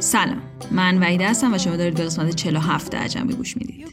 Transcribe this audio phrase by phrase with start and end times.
[0.00, 0.42] سلام.
[0.70, 3.86] من وحیده هستم و شما دارید به قسمت 47 عجمی گوش می‌دید.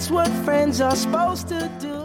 [0.00, 1.99] That's what friends are supposed to do.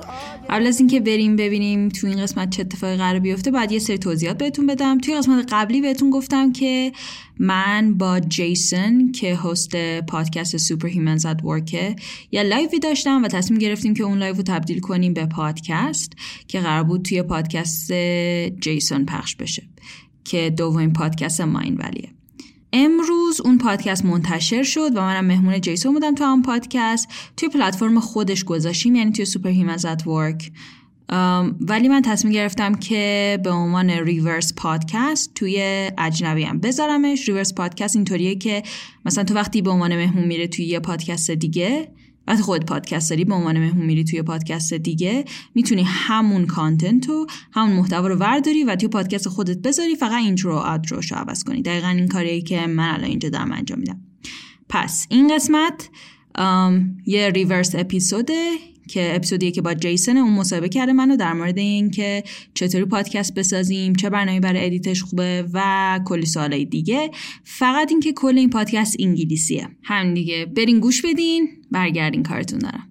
[0.56, 3.98] قبل از اینکه بریم ببینیم تو این قسمت چه اتفاقی قرار بیفته بعد یه سری
[3.98, 4.98] توضیحات بهتون بدم.
[4.98, 6.92] توی قسمت قبلی بهتون گفتم که
[7.40, 11.96] من با جیسون که هست پادکست سوپر هیومنز ات ورکه
[12.32, 16.14] یه لایوی داشتم و تصمیم گرفتیم که اون لایو رو تبدیل کنیم به پادکست
[16.48, 17.94] که قرار بود توی پادکست
[18.60, 19.64] جیسون پخش بشه
[20.24, 22.10] که دومین پادکست ماین ولیه.
[22.78, 27.08] امروز اون پادکست منتشر شد و منم مهمون جیسون بودم تو اون پادکست.
[27.38, 30.52] توی پلتفرم خودش گذاشتیم یعنی توی سوپر هیمز ات ورک.
[31.62, 37.30] ولی من تصمیم گرفتم که به عنوان ریورس پادکست توی اجنبی هم بذارمش.
[37.30, 38.64] ریورس پادکست اینطوریه که
[39.06, 41.92] مثلا تو وقتی به عنوان مهمون میره توی یه پادکست دیگه
[42.28, 47.28] وقتی خود پادکست داری به عنوان مهمون میری توی پادکست دیگه می‌تونی همون کانتنت و
[47.52, 51.62] همون محتوا رو ورداری و توی پادکست خودت بذاری فقط اینترو آدروش رو عوض کنی.
[51.62, 54.02] دقیقا این کاریه که من الان اینجا دارم انجام میدم.
[54.70, 55.90] پس این قسمت
[57.06, 58.52] یه ریورس اپیزوده
[58.88, 63.34] که اپیزودیه که با جیسن اون مصاحبه کرده منو در مورد این که چطوری پادکست
[63.34, 67.12] بسازیم چه برنامه برای ادیتش خوبه و کلی سوالای دیگه.
[67.44, 69.68] فقط اینکه کل این پادکست انگلیسیه.
[69.84, 70.46] هم دیگه.
[70.46, 71.48] برین گوش بدین.
[71.72, 72.88] برگردین کارتون دارم.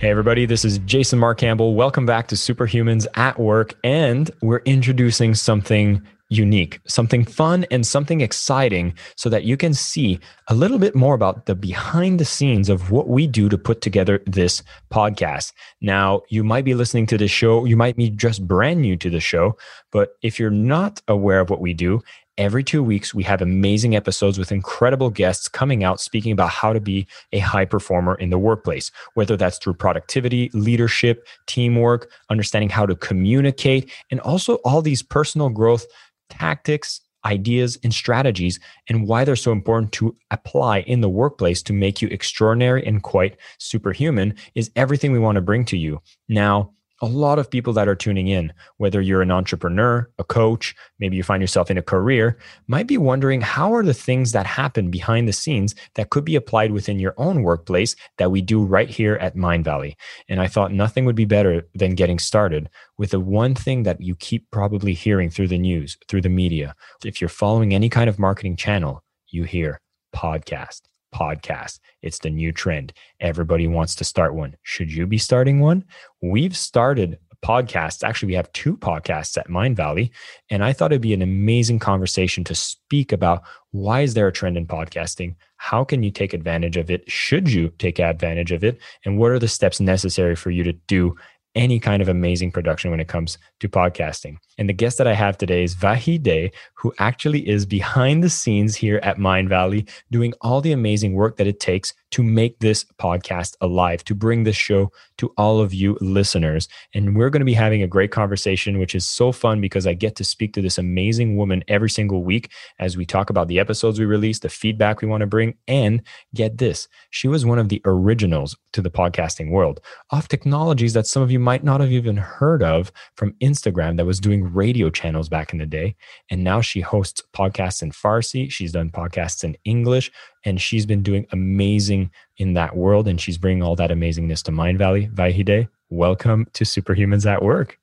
[0.00, 1.76] Hey, everybody, this is Jason Mark Campbell.
[1.76, 3.70] Welcome back to Superhumans at Work.
[3.84, 6.02] And we're introducing something
[6.32, 11.14] unique, something fun and something exciting so that you can see a little bit more
[11.14, 15.52] about the behind the scenes of what we do to put together this podcast.
[15.80, 19.10] Now, you might be listening to this show, you might be just brand new to
[19.10, 19.56] the show,
[19.90, 22.02] but if you're not aware of what we do,
[22.38, 26.72] Every two weeks, we have amazing episodes with incredible guests coming out speaking about how
[26.72, 32.70] to be a high performer in the workplace, whether that's through productivity, leadership, teamwork, understanding
[32.70, 35.84] how to communicate, and also all these personal growth
[36.32, 41.72] tactics, ideas, and strategies, and why they're so important to apply in the workplace to
[41.72, 46.00] make you extraordinary and quite superhuman is everything we want to bring to you.
[46.28, 50.72] Now, a lot of people that are tuning in, whether you're an entrepreneur, a coach,
[51.00, 54.46] maybe you find yourself in a career, might be wondering how are the things that
[54.46, 58.62] happen behind the scenes that could be applied within your own workplace that we do
[58.62, 59.96] right here at Mind Valley.
[60.28, 64.00] And I thought nothing would be better than getting started with the one thing that
[64.00, 66.76] you keep probably hearing through the news, through the media.
[67.04, 69.80] If you're following any kind of marketing channel, you hear
[70.14, 70.82] podcast
[71.14, 71.80] podcast.
[72.02, 72.92] It's the new trend.
[73.20, 74.56] Everybody wants to start one.
[74.62, 75.84] Should you be starting one?
[76.20, 78.04] We've started podcasts.
[78.04, 80.12] Actually, we have two podcasts at Mind Valley,
[80.48, 84.32] And I thought it'd be an amazing conversation to speak about why is there a
[84.32, 85.34] trend in podcasting?
[85.56, 87.10] How can you take advantage of it?
[87.10, 88.80] Should you take advantage of it?
[89.04, 91.16] And what are the steps necessary for you to do
[91.54, 94.36] any kind of amazing production when it comes to podcasting.
[94.58, 98.76] And the guest that I have today is Vahide, who actually is behind the scenes
[98.76, 102.84] here at Mind Valley, doing all the amazing work that it takes to make this
[102.98, 106.68] podcast alive, to bring this show to all of you listeners.
[106.94, 109.94] And we're going to be having a great conversation, which is so fun because I
[109.94, 113.58] get to speak to this amazing woman every single week as we talk about the
[113.58, 115.54] episodes we release, the feedback we want to bring.
[115.66, 116.02] And
[116.34, 119.80] get this, she was one of the originals to the podcasting world
[120.10, 124.06] of technologies that some of you might not have even heard of from Instagram that
[124.06, 125.94] was doing radio channels back in the day.
[126.30, 128.50] And now she hosts podcasts in Farsi.
[128.50, 130.10] She's done podcasts in English
[130.44, 134.52] and she's been doing amazing in that world and she's bringing all that amazingness to
[134.52, 135.08] mind valley.
[135.08, 137.78] Vahide welcome to superhumans at work.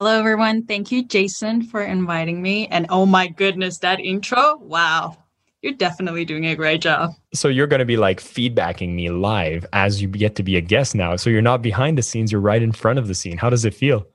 [0.00, 0.66] Hello everyone.
[0.66, 2.66] Thank you jason for inviting me.
[2.68, 4.56] And oh my goodness that intro?
[4.58, 5.23] Wow
[5.64, 7.14] you're definitely doing a great job.
[7.32, 10.60] So you're going to be like feedbacking me live as you get to be a
[10.60, 11.16] guest now.
[11.16, 13.38] So you're not behind the scenes you're right in front of the scene.
[13.38, 14.06] How does it feel?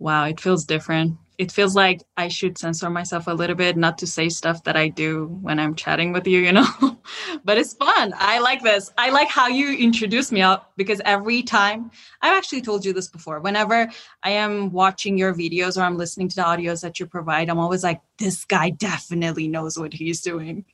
[0.00, 3.98] Wow it feels different it feels like I should censor myself a little bit not
[3.98, 6.66] to say stuff that I do when I'm chatting with you, you know.
[7.44, 8.14] but it's fun.
[8.16, 8.92] I like this.
[8.96, 11.90] I like how you introduce me up because every time
[12.22, 13.40] I've actually told you this before.
[13.40, 13.90] Whenever
[14.22, 17.58] I am watching your videos or I'm listening to the audios that you provide, I'm
[17.58, 20.64] always like, this guy definitely knows what he's doing.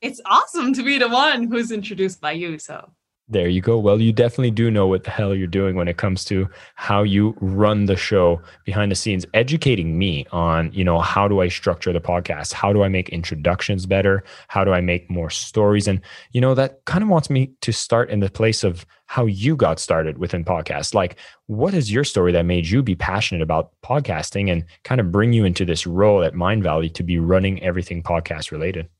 [0.00, 2.58] It's awesome to be the one who's introduced by you.
[2.58, 2.90] So
[3.32, 3.78] There you go.
[3.78, 7.02] Well, you definitely do know what the hell you're doing when it comes to how
[7.02, 11.48] you run the show behind the scenes, educating me on, you know, how do I
[11.48, 12.52] structure the podcast?
[12.52, 14.22] How do I make introductions better?
[14.48, 15.88] How do I make more stories?
[15.88, 16.02] And,
[16.32, 19.56] you know, that kind of wants me to start in the place of how you
[19.56, 20.92] got started within podcasts.
[20.92, 25.10] Like, what is your story that made you be passionate about podcasting and kind of
[25.10, 28.90] bring you into this role at Mind Valley to be running everything podcast related?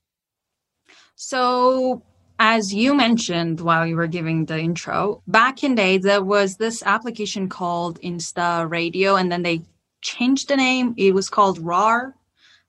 [1.16, 2.02] So,
[2.44, 6.82] as you mentioned while you were giving the intro, back in day there was this
[6.82, 9.62] application called Insta Radio, and then they
[10.00, 10.92] changed the name.
[10.96, 12.16] It was called RAR,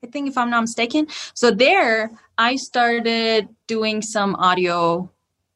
[0.04, 1.08] I think, if I'm not mistaken.
[1.34, 5.10] So there, I started doing some audio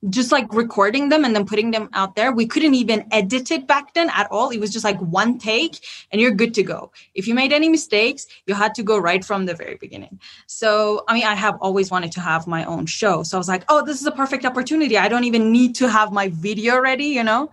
[0.08, 2.30] just like recording them and then putting them out there.
[2.32, 4.50] We couldn't even edit it back then at all.
[4.50, 6.92] It was just like one take and you're good to go.
[7.14, 10.20] If you made any mistakes, you had to go right from the very beginning.
[10.46, 13.24] So, I mean, I have always wanted to have my own show.
[13.24, 14.96] So I was like, oh, this is a perfect opportunity.
[14.96, 17.50] I don't even need to have my video ready, you know,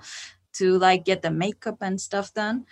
[0.53, 2.65] to like get the makeup and stuff done.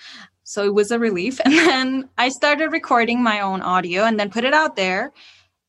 [0.44, 1.40] So it was a relief.
[1.46, 5.14] And then I started recording my own audio and then put it out there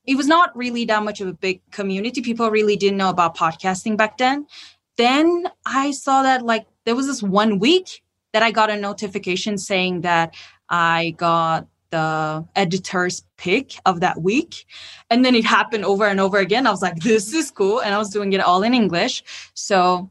[0.07, 2.21] it was not really that much of a big community.
[2.21, 4.47] People really didn't know about podcasting back then.
[4.97, 8.03] Then I saw that like there was this one week
[8.33, 10.35] that I got a notification saying that
[10.69, 14.67] I got the editor's pick of that week.
[15.11, 16.67] And then it happened over and over again.
[16.67, 17.81] I was like, this is cool.
[17.81, 19.23] And I was doing it all in English.
[19.55, 20.11] So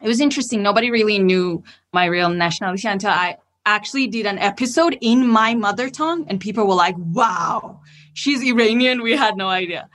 [0.00, 0.62] it was interesting.
[0.62, 5.90] Nobody really knew my real nationality until I actually did an episode in my mother
[5.90, 6.26] tongue.
[6.28, 7.80] And people were like, wow,
[8.20, 9.02] she's Iranian.
[9.02, 9.88] We had no idea.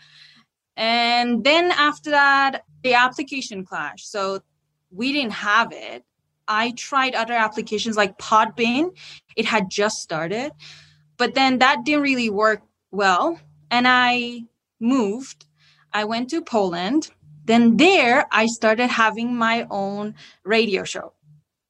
[0.75, 4.11] And then after that, the application clashed.
[4.11, 4.41] So
[4.91, 6.03] we didn't have it.
[6.47, 8.95] I tried other applications like Podbean.
[9.35, 10.51] It had just started,
[11.17, 12.61] but then that didn't really work
[12.91, 13.39] well.
[13.71, 14.43] And I
[14.79, 15.45] moved.
[15.93, 17.11] I went to Poland.
[17.45, 21.13] Then there, I started having my own radio show.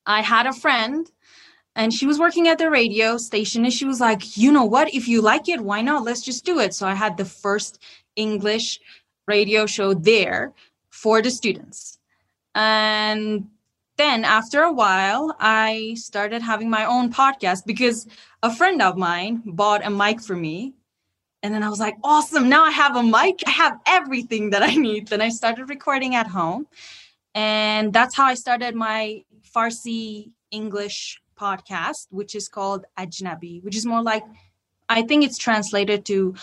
[0.06, 1.10] I had a friend
[1.76, 4.94] and she was working at the radio station and she was like you know what?
[4.94, 6.04] If you like it why not?
[6.04, 6.74] Let's just do it.
[6.74, 7.80] So i had the first
[8.16, 8.80] english
[9.28, 10.54] radio show there
[10.90, 12.00] for the students.
[12.54, 13.48] And
[13.98, 18.08] then after a while i started having my own podcast because
[18.44, 20.74] a friend of mine bought a mic for me.
[21.44, 23.42] And then i was like awesome now i have a mic.
[23.46, 25.10] I have everything that i need.
[25.10, 26.68] Then i started recording at home.
[27.34, 29.24] And that's how i started my
[29.54, 34.24] farsi english podcast, which is called Ajnabi, which is more like,
[34.90, 36.36] I think it's translated to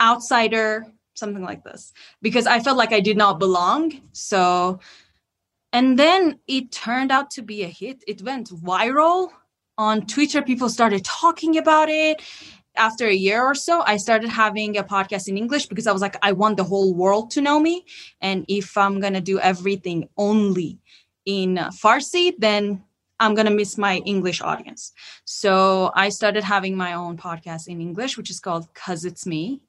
[0.00, 1.92] outsider, something like this,
[2.22, 4.00] because I felt like I did not belong.
[4.12, 4.80] So,
[5.72, 8.02] and then it turned out to be a hit.
[8.06, 9.30] It went viral
[9.78, 10.42] on Twitter.
[10.42, 12.22] People started talking about it.
[12.76, 16.02] After a year or so, I started having a podcast in English because I was
[16.02, 17.84] like, I want the whole world to know me.
[18.20, 20.80] And if I'm going to do everything only
[21.24, 22.82] in Farsi, then
[23.20, 24.92] I'm going to miss my English audience.
[25.24, 29.60] So I started having my own podcast in English, which is called Cuz It's Me.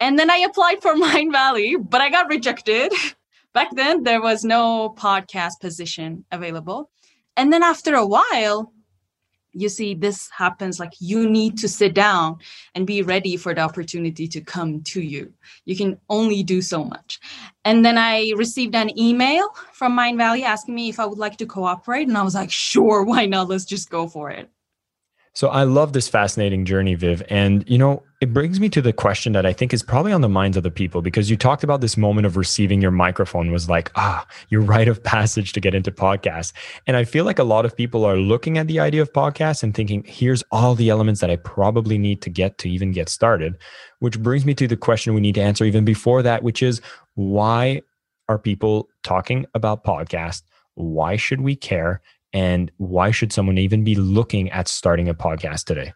[0.00, 2.92] And then I applied for Mind Valley, but I got rejected.
[3.54, 6.90] Back then, there was no podcast position available.
[7.36, 8.72] And then after a while,
[9.52, 12.38] you see this happens like you need to sit down
[12.74, 15.32] and be ready for the opportunity to come to you.
[15.64, 17.20] You can only do so much.
[17.64, 21.46] And then i received an email from mindvalley asking me if i would like to
[21.46, 23.48] cooperate and i was like sure why not?
[23.48, 24.50] Let's just go for it.
[25.34, 27.22] So I love this fascinating journey, Viv.
[27.30, 30.20] And, you know, it brings me to the question that I think is probably on
[30.20, 33.50] the minds of the people because you talked about this moment of receiving your microphone
[33.50, 36.52] was like, ah, your rite of passage to get into podcasts.
[36.86, 39.64] And I feel like a lot of people are looking at the idea of podcasts
[39.64, 43.08] and thinking, here's all the elements that I probably need to get to even get
[43.08, 43.58] started.
[43.98, 46.80] Which brings me to the question we need to answer even before that, which is
[47.14, 47.82] why
[48.28, 50.42] are people talking about podcasts?
[50.76, 52.00] Why should we care?
[52.32, 55.92] And why should someone even be looking at starting a podcast today?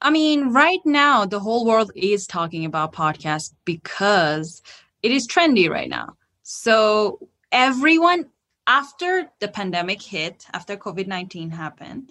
[0.00, 4.62] I mean, right now, the whole world is talking about podcasts because
[5.02, 6.16] it is trendy right now.
[6.42, 8.26] So, everyone,
[8.66, 12.10] after the pandemic hit, after COVID 19 happened,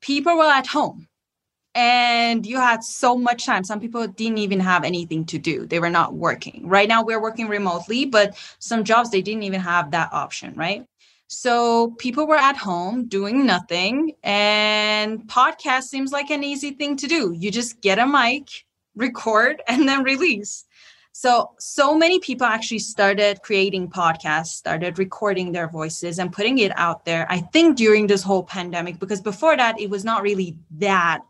[0.00, 1.08] people were at home
[1.74, 3.64] and you had so much time.
[3.64, 6.66] Some people didn't even have anything to do, they were not working.
[6.66, 10.86] Right now, we're working remotely, but some jobs, they didn't even have that option, right?
[11.34, 17.06] So people were at home doing nothing, and podcast seems like an easy thing to
[17.06, 17.32] do.
[17.32, 18.50] You just get a mic,
[18.94, 20.66] record, and then release.
[21.12, 26.72] So, so many people actually started creating podcasts, started recording their voices and putting it
[26.76, 27.26] out there.
[27.30, 31.22] I think during this whole pandemic, because before that, it was not really that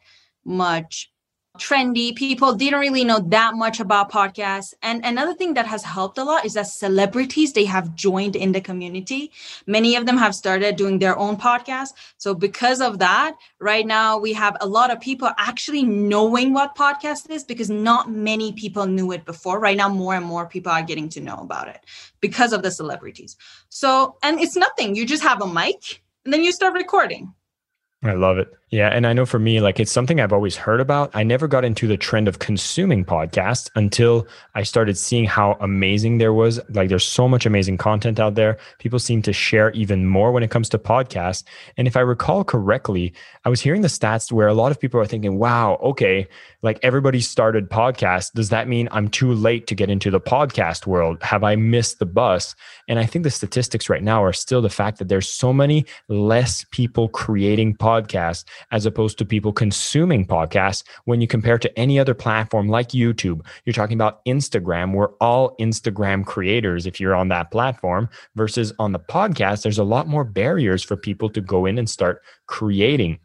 [0.45, 1.12] much
[1.59, 2.17] trendy.
[2.17, 4.73] People didn't really know that much about podcasts.
[4.83, 8.53] And another thing that has helped a lot is that celebrities they have joined in
[8.53, 9.31] the community.
[9.67, 11.93] Many of them have started doing their own podcasts.
[12.17, 16.75] So because of that, right now we have a lot of people actually knowing what
[16.75, 19.61] podcast is because not many people knew it before.
[19.61, 21.85] Right now more and more people are getting to know about it
[22.21, 23.37] because of the celebrities.
[23.69, 24.97] So and it's nothing.
[24.97, 27.35] You just have a mic and then you start recording.
[28.05, 28.53] I love it.
[28.73, 28.89] Yeah.
[28.89, 31.11] And I know for me, like it's something I've always heard about.
[31.15, 36.17] I never got into the trend of consuming podcasts until I started seeing how amazing
[36.17, 36.59] there was.
[36.71, 38.57] Like there's so much amazing content out there.
[38.79, 41.45] People seem to share even more when it comes to podcasts.
[41.77, 43.13] And if I recall correctly,
[43.45, 46.27] I was hearing the stats where a lot of people are thinking, wow, okay,
[46.63, 48.33] like everybody started podcasts.
[48.33, 51.23] Does that mean I'm too late to get into the podcast world?
[51.23, 52.55] Have I missed the bus?
[52.93, 55.87] And I think the statistics right now are still the fact that there's so many
[56.11, 61.99] less people creating podcasts as opposed to people consuming podcasts when you compare to any
[61.99, 63.47] other platform like YouTube.
[63.65, 64.93] You're talking about Instagram.
[64.93, 69.85] We're all Instagram creators if you're on that platform versus on the podcast, there's a
[69.85, 73.19] lot more barriers for people to go in and start creating.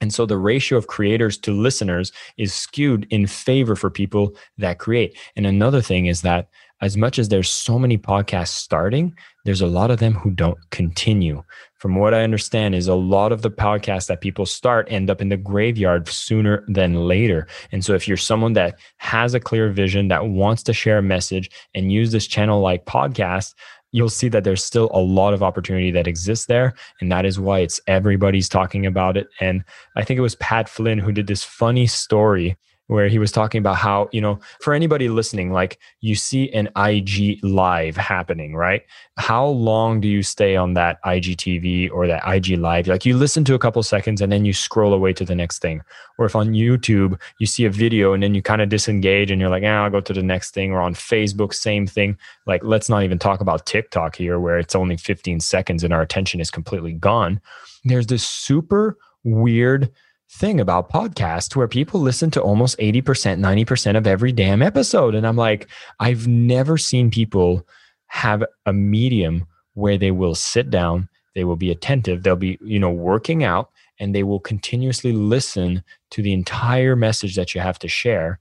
[0.00, 4.80] And so the ratio of creators to listeners is skewed in favor for people that
[4.80, 5.16] create.
[5.36, 6.48] And another thing is that
[6.84, 10.58] as much as there's so many podcasts starting, there's a lot of them who don't
[10.70, 11.42] continue.
[11.78, 15.22] From what I understand, is a lot of the podcasts that people start end up
[15.22, 17.48] in the graveyard sooner than later.
[17.72, 21.02] And so if you're someone that has a clear vision that wants to share a
[21.02, 23.54] message and use this channel like podcast,
[23.92, 26.74] you'll see that there's still a lot of opportunity that exists there.
[27.00, 29.28] And that is why it's everybody's talking about it.
[29.40, 29.64] And
[29.96, 33.58] I think it was Pat Flynn who did this funny story where he was talking
[33.58, 38.82] about how, you know, for anybody listening, like you see an IG live happening, right?
[39.16, 42.86] How long do you stay on that IGTV or that IG live?
[42.86, 45.60] Like you listen to a couple seconds and then you scroll away to the next
[45.60, 45.82] thing.
[46.18, 49.40] Or if on YouTube you see a video and then you kind of disengage and
[49.40, 50.72] you're like, yeah, I'll go to the next thing.
[50.72, 52.18] Or on Facebook, same thing.
[52.46, 56.02] Like let's not even talk about TikTok here where it's only 15 seconds and our
[56.02, 57.40] attention is completely gone.
[57.84, 59.90] There's this super weird
[60.30, 63.02] thing about podcasts where people listen to almost 80%,
[63.38, 65.14] 90% of every damn episode.
[65.14, 65.68] And I'm like,
[66.00, 67.66] I've never seen people
[68.06, 72.78] have a medium where they will sit down, they will be attentive, they'll be, you
[72.78, 77.78] know, working out, and they will continuously listen to the entire message that you have
[77.80, 78.38] to share.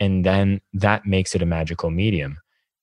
[0.00, 2.38] And then that makes it a magical medium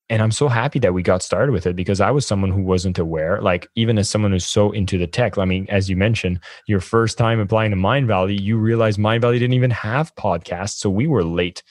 [0.09, 2.61] and i'm so happy that we got started with it because i was someone who
[2.61, 3.41] wasn't aware.
[3.41, 6.79] Like even as someone who's so into the tech i mean as you mentioned your
[6.79, 10.77] first time applying to mindvalley you realized mindvalley didn't even have podcasts.
[10.77, 11.63] So we were late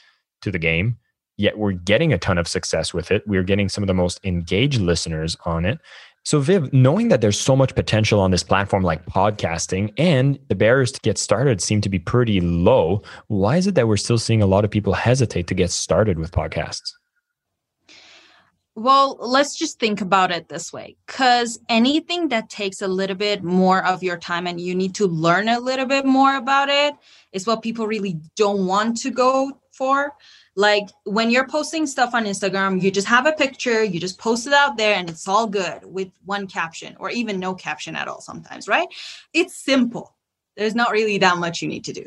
[0.42, 0.98] to the game
[1.36, 3.26] yet we're getting a ton of success with it.
[3.26, 5.78] We're getting some of the most engaged listeners on it.
[6.24, 10.54] So viv knowing that there's so much potential on this platform like podcasting and the
[10.54, 14.18] barriers to get started seem to be pretty low why is it that we're still
[14.18, 16.92] seeing a lot of people hesitate to get started with podcasts
[18.74, 23.42] well, let's just think about it this way because anything that takes a little bit
[23.42, 26.94] more of your time and you need to learn a little bit more about it
[27.32, 30.14] is what people really don't want to go for.
[30.54, 34.46] Like when you're posting stuff on Instagram, you just have a picture, you just post
[34.46, 38.08] it out there, and it's all good with one caption or even no caption at
[38.08, 38.88] all sometimes, right?
[39.34, 40.14] It's simple.
[40.56, 42.06] There's not really that much you need to do.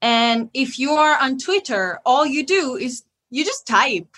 [0.00, 4.16] And if you are on Twitter, all you do is you just type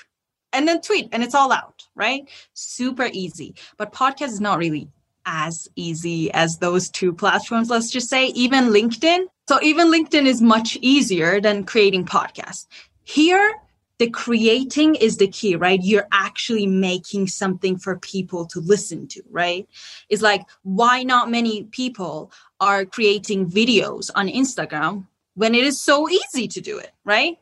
[0.58, 2.28] and then tweet and it's all out, right?
[2.52, 3.54] Super easy.
[3.76, 4.88] But podcast is not really
[5.24, 9.26] as easy as those two platforms, let's just say, even LinkedIn.
[9.48, 12.66] So even LinkedIn is much easier than creating podcasts.
[13.04, 13.54] Here,
[13.98, 15.80] the creating is the key, right?
[15.80, 19.68] You're actually making something for people to listen to, right?
[20.08, 26.08] It's like, why not many people are creating videos on Instagram when it is so
[26.08, 27.38] easy to do it, right?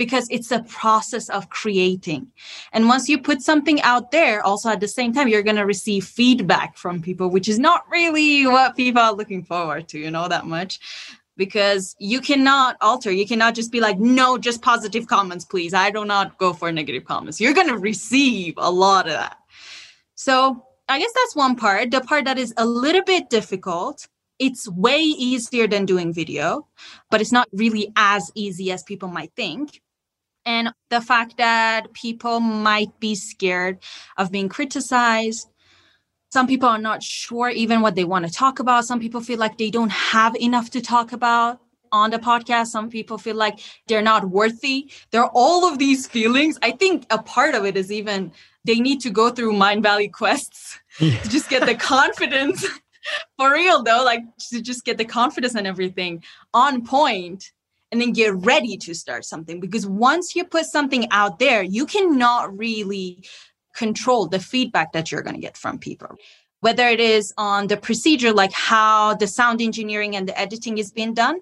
[0.00, 2.26] Because it's a process of creating.
[2.72, 5.66] And once you put something out there, also at the same time, you're going to
[5.66, 10.10] receive feedback from people, which is not really what people are looking forward to, you
[10.10, 10.80] know, that much.
[11.36, 15.74] Because you cannot alter, you cannot just be like, no, just positive comments, please.
[15.74, 17.38] I do not go for negative comments.
[17.38, 19.36] You're going to receive a lot of that.
[20.14, 21.90] So I guess that's one part.
[21.90, 26.66] The part that is a little bit difficult it's way easier than doing video,
[27.10, 29.82] but it's not really as easy as people might think
[30.44, 33.78] and the fact that people might be scared
[34.16, 35.48] of being criticized.
[36.32, 38.84] Some people are not sure even what they want to talk about.
[38.84, 41.60] Some people feel like they don't have enough to talk about
[41.92, 42.68] on the podcast.
[42.68, 44.90] Some people feel like they're not worthy.
[45.10, 46.58] There are all of these feelings.
[46.62, 48.32] I think a part of it is even
[48.64, 51.18] they need to go through Mindvalley quests yeah.
[51.20, 52.66] to just get the confidence.
[53.38, 57.50] For real though, like to just get the confidence and everything on point
[57.90, 61.86] and then get ready to start something because once you put something out there you
[61.86, 63.24] cannot really
[63.74, 66.16] control the feedback that you're going to get from people.
[66.60, 70.90] Whether it is on the procedure like how the sound engineering and the editing is
[70.90, 71.38] being done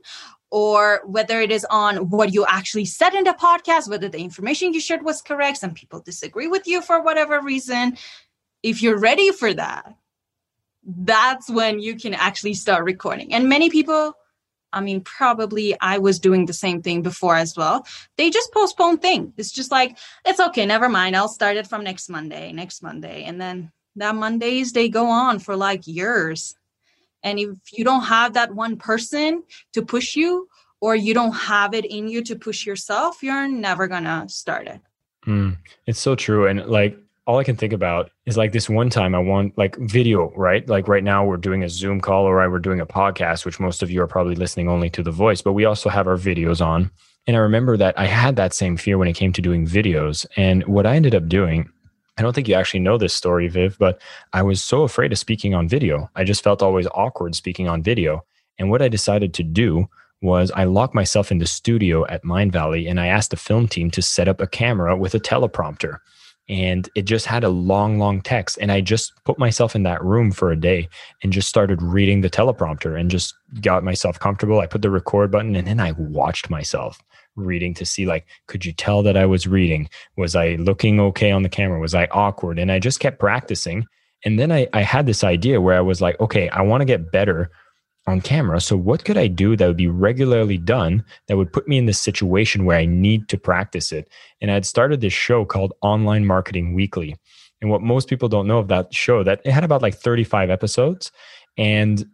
[0.51, 4.73] or whether it is on what you actually said in the podcast whether the information
[4.73, 7.97] you shared was correct some people disagree with you for whatever reason.
[8.63, 9.95] If you're ready for that
[10.85, 13.35] that's when you can actually start recording.
[13.35, 14.15] And many people
[14.73, 17.87] I mean, probably I was doing the same thing before as well.
[18.17, 19.33] They just postpone things.
[19.37, 21.17] It's just like, it's okay, never mind.
[21.17, 23.25] I'll start it from next Monday, next Monday.
[23.25, 26.55] And then that Mondays, they go on for like years.
[27.23, 30.49] And if you don't have that one person to push you,
[30.81, 34.81] or you don't have it in you to push yourself, you're never gonna start it.
[35.27, 36.47] Mm, it's so true.
[36.47, 36.99] And like
[37.29, 40.67] all I can think about is like this one time I want like video, right?
[40.67, 43.61] Like right now we're doing a Zoom call or right, we're doing a podcast, which
[43.61, 46.17] most of you are probably listening only to the voice, but we also have our
[46.17, 46.91] videos on.
[47.27, 50.25] And I remember that I had that same fear when it came to doing videos.
[50.39, 51.69] And what I ended up doing,
[52.17, 54.01] I don't think you actually know this story, Viv, but
[54.33, 56.09] I was so afraid of speaking on video.
[56.17, 58.25] I just felt always awkward speaking on video.
[58.59, 59.87] And what I decided to do
[60.23, 63.69] was I locked myself in the studio at Mind Valley and I asked the film
[63.69, 65.99] team to set up a camera with a teleprompter
[66.49, 68.59] and it just had a long long text.
[68.61, 70.89] And i just put myself in that room for a day
[71.23, 74.61] and just started reading the teleprompter and just got myself comfortable.
[74.61, 77.01] I put the record button and then i watched myself
[77.37, 79.89] reading to see like could you tell that i was reading?
[80.17, 81.81] Was i looking okay on the camera?
[81.81, 82.59] Was i awkward?
[82.59, 83.87] And i just kept practicing.
[84.25, 86.87] And then i, I had this idea where i was like okay i want to
[86.87, 87.51] get better
[88.09, 88.61] on camera.
[88.61, 91.87] So, what could I do that would be regularly done that would put me in
[91.87, 94.09] this situation where I need to practice it?
[94.41, 97.17] And I had started this show called Online Marketing Weekly.
[97.61, 100.49] And what most people don't know of that show, that it had about like 35
[100.49, 101.13] episodes.
[101.57, 102.07] And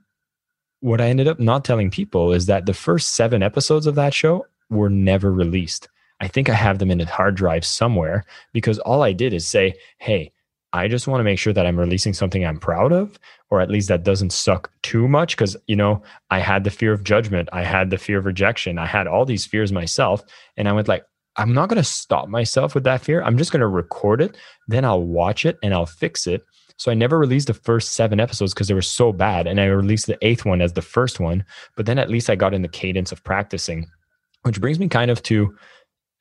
[0.80, 4.14] what I ended up not telling people is that the first seven episodes of that
[4.14, 5.88] show were never released.
[6.20, 9.46] I think I have them in a hard drive somewhere because all I did is
[9.46, 10.32] say, hey,
[10.74, 13.16] I just want to make sure that I'm releasing something I'm proud of,
[13.48, 15.36] or at least that doesn't suck too much.
[15.36, 17.48] Cause, you know, I had the fear of judgment.
[17.52, 18.76] I had the fear of rejection.
[18.76, 20.24] I had all these fears myself.
[20.56, 21.04] And I went like,
[21.36, 23.22] I'm not going to stop myself with that fear.
[23.22, 24.36] I'm just going to record it.
[24.66, 26.42] Then I'll watch it and I'll fix it.
[26.76, 29.46] So I never released the first seven episodes because they were so bad.
[29.46, 31.44] And I released the eighth one as the first one.
[31.76, 33.86] But then at least I got in the cadence of practicing,
[34.42, 35.54] which brings me kind of to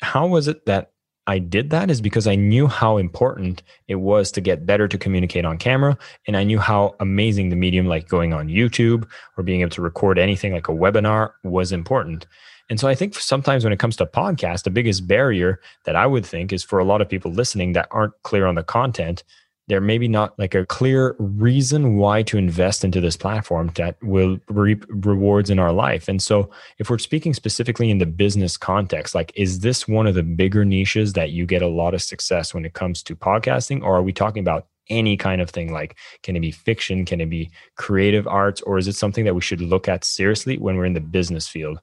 [0.03, 0.91] how was it that
[1.25, 4.97] I did that is because I knew how important it was to get better to
[4.97, 5.97] communicate on camera.
[6.27, 9.81] And I knew how amazing the medium, like going on YouTube or being able to
[9.81, 12.27] record anything like a webinar, was important.
[12.69, 16.05] And so I think sometimes when it comes to podcast, the biggest barrier that I
[16.07, 19.23] would think is for a lot of people listening that aren't clear on the content
[19.67, 23.95] there may be not like a clear reason why to invest into this platform that
[24.01, 26.07] will reap rewards in our life.
[26.09, 26.49] And so,
[26.79, 30.65] if we're speaking specifically in the business context, like, is this one of the bigger
[30.65, 33.83] niches that you get a lot of success when it comes to podcasting?
[33.83, 35.71] Or are we talking about any kind of thing?
[35.71, 37.05] Like, can it be fiction?
[37.05, 38.61] Can it be creative arts?
[38.61, 41.47] Or is it something that we should look at seriously when we're in the business
[41.47, 41.79] field?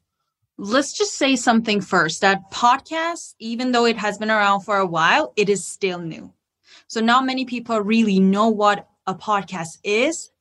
[0.58, 4.84] Let's just say something first that podcast, even though it has been around for a
[4.84, 6.30] while, it is still new
[6.90, 10.32] so not many people really know what a podcast is,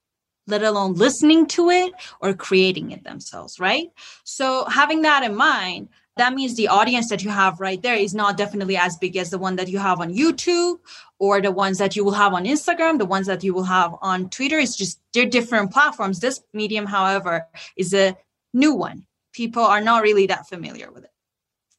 [0.48, 3.90] let alone listening to it or creating it themselves, right?
[4.24, 8.16] So having that in mind, that means the audience that you have right there is
[8.16, 10.80] not definitely as big as the one that you have on YouTube
[11.20, 13.94] or the ones that you will have on Instagram, the ones that you will have
[14.02, 14.58] on Twitter.
[14.58, 16.20] It's just they're different platforms.
[16.20, 17.46] This medium, however,
[17.78, 18.18] is a
[18.56, 19.06] new one.
[19.34, 21.12] People are not really that familiar with it.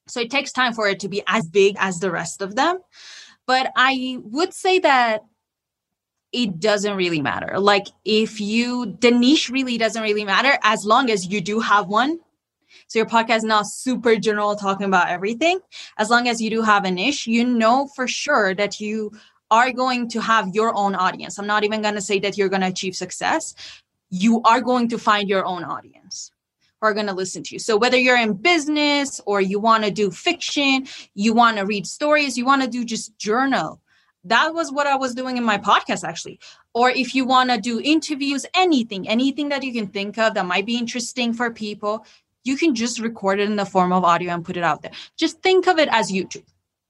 [0.07, 2.79] So it takes time for it to be as big as the rest of them.
[3.51, 5.25] But I would say that
[6.31, 7.59] it doesn't really matter.
[7.59, 11.89] Like if you, the niche really doesn't really matter as long as you do have
[11.89, 12.21] one.
[12.87, 15.59] So your podcast is not super general talking about everything.
[15.99, 19.11] As long as you do have a niche, you know for sure that you
[19.51, 21.37] are going to have your own audience.
[21.37, 23.57] I'm not even going to say that you're going to achieve success.
[24.11, 26.31] You are going to find your own audience
[26.83, 27.59] are going to listen to you.
[27.59, 31.87] So whether you're in business or you want to do fiction, you want to read
[31.87, 33.81] stories, you want to do just journal.
[34.25, 36.41] That was what I was doing in my podcast actually.
[36.75, 40.47] Or if you want to do interviews, anything, anything that you can think of that
[40.47, 42.05] might be interesting for people,
[42.45, 44.93] you can just record it in the form of audio and put it out there.
[45.17, 46.45] Just think of it as YouTube.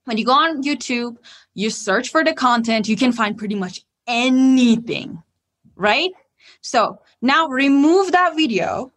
[0.04, 1.18] When you go on YouTube,
[1.54, 5.22] you search for the content, you can find pretty much anything,
[5.76, 6.10] right?
[6.62, 8.92] So now remove that video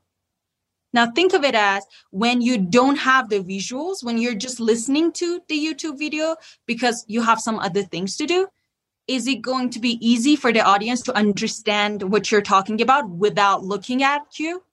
[0.93, 5.11] now, think of it as when you don't have the visuals, when you're just listening
[5.13, 6.35] to the YouTube video
[6.67, 8.47] because you have some other things to do.
[9.07, 13.09] Is it going to be easy for the audience to understand what you're talking about
[13.09, 14.63] without looking at you?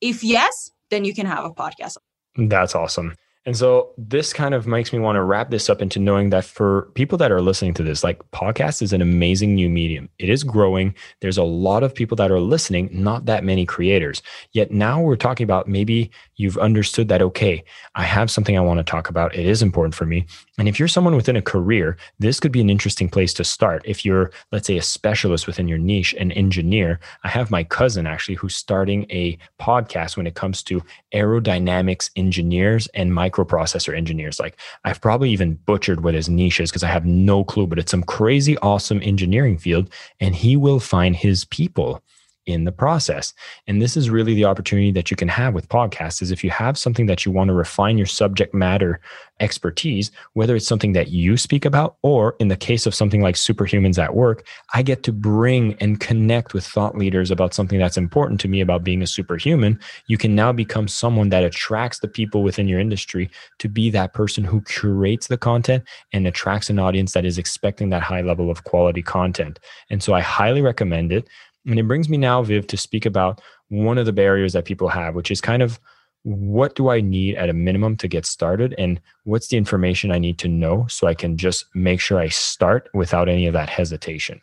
[0.00, 1.98] If yes, then you can have a podcast.
[2.36, 3.14] That's awesome.
[3.46, 6.44] And so this kind of makes me want to wrap this up into knowing that
[6.44, 10.10] for people that are listening to this, like podcast is an amazing new medium.
[10.18, 10.94] It is growing.
[11.22, 14.20] There's a lot of people that are listening, not that many creators.
[14.52, 18.76] Yet now we're talking about maybe you've understood that, okay, I have something I want
[18.76, 19.34] to talk about.
[19.34, 20.26] It is important for me.
[20.58, 23.80] And if you're someone within a career, this could be an interesting place to start.
[23.86, 28.06] If you're, let's say, a specialist within your niche, an engineer, I have my cousin
[28.06, 30.82] actually who's starting a podcast when it comes to
[31.14, 34.38] aerodynamics engineers and my microprocessor engineers.
[34.38, 37.78] Like I've probably even butchered what his niche is because I have no clue, but
[37.78, 39.92] it's some crazy awesome engineering field.
[40.20, 42.02] And he will find his people
[42.46, 43.32] in the process.
[43.66, 46.50] And this is really the opportunity that you can have with podcasts is if you
[46.50, 49.00] have something that you want to refine your subject matter
[49.40, 53.34] expertise, whether it's something that you speak about, or in the case of something like
[53.34, 57.96] superhumans at work, I get to bring and connect with thought leaders about something that's
[57.96, 59.78] important to me about being a superhuman.
[60.06, 64.12] You can now become someone that attracts the people within your industry to be that
[64.12, 68.50] person who curates the content and attracts an audience that is expecting that high level
[68.50, 69.58] of quality content.
[69.88, 71.28] And so I highly recommend it.
[71.66, 74.88] And it brings me now, Viv, to speak about one of the barriers that people
[74.88, 75.78] have, which is kind of
[76.22, 78.74] what do I need at a minimum to get started?
[78.76, 82.28] And what's the information I need to know so I can just make sure I
[82.28, 84.40] start without any of that hesitation?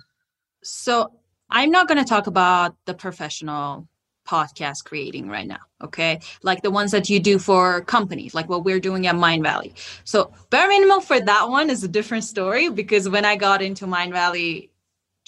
[0.63, 1.12] So,
[1.49, 3.88] I'm not going to talk about the professional
[4.27, 5.60] podcast creating right now.
[5.82, 6.19] Okay.
[6.43, 9.73] Like the ones that you do for companies, like what we're doing at mind valley
[10.03, 13.86] So, bare minimum for that one is a different story because when I got into
[13.86, 14.69] Mindvalley,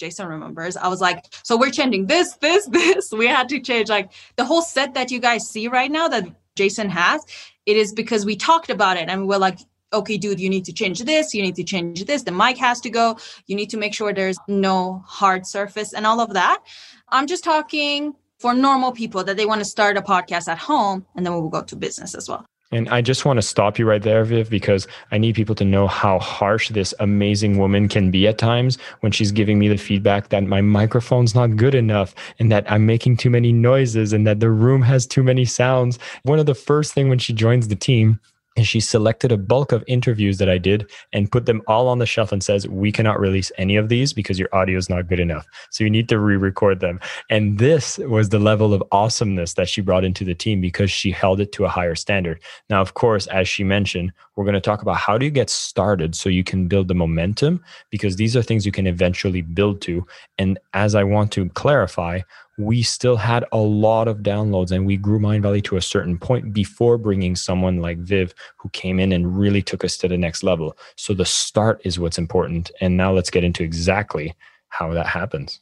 [0.00, 0.76] Jason remembers.
[0.78, 3.12] I was like, so we're changing this, this, this.
[3.12, 6.24] We had to change like the whole set that you guys see right now that
[6.56, 7.24] Jason has.
[7.66, 9.58] It is because we talked about it and we're like,
[9.92, 12.80] okay, dude, you need to change this, you need to change this, the mic has
[12.80, 16.62] to go, you need to make sure there's no hard surface and all of that.
[17.08, 21.04] I'm just talking for normal people that they want to start a podcast at home
[21.14, 22.46] and then we'll go to business as well.
[22.72, 25.64] And I just want to stop you right there, Viv, because I need people to
[25.64, 29.76] know how harsh this amazing woman can be at times when she's giving me the
[29.76, 34.24] feedback that my microphone's not good enough and that I'm making too many noises and
[34.26, 35.98] that the room has too many sounds.
[36.22, 38.20] One of the first thing when she joins the team
[38.60, 41.98] and she selected a bulk of interviews that I did and put them all on
[41.98, 45.08] the shelf and says, We cannot release any of these because your audio is not
[45.08, 45.46] good enough.
[45.70, 47.00] So you need to re record them.
[47.30, 51.10] And this was the level of awesomeness that she brought into the team because she
[51.10, 52.38] held it to a higher standard.
[52.68, 55.48] Now, of course, as she mentioned, we're going to talk about how do you get
[55.48, 59.80] started so you can build the momentum because these are things you can eventually build
[59.82, 60.06] to.
[60.36, 62.20] And as I want to clarify,
[62.60, 66.52] we still had a lot of downloads and we grew Mindvalley to a certain point
[66.52, 70.42] before bringing someone like Viv who came in and really took us to the next
[70.42, 70.76] level.
[70.96, 72.70] So the start is what's important.
[72.80, 74.34] And now let's get into exactly
[74.68, 75.60] how that happens.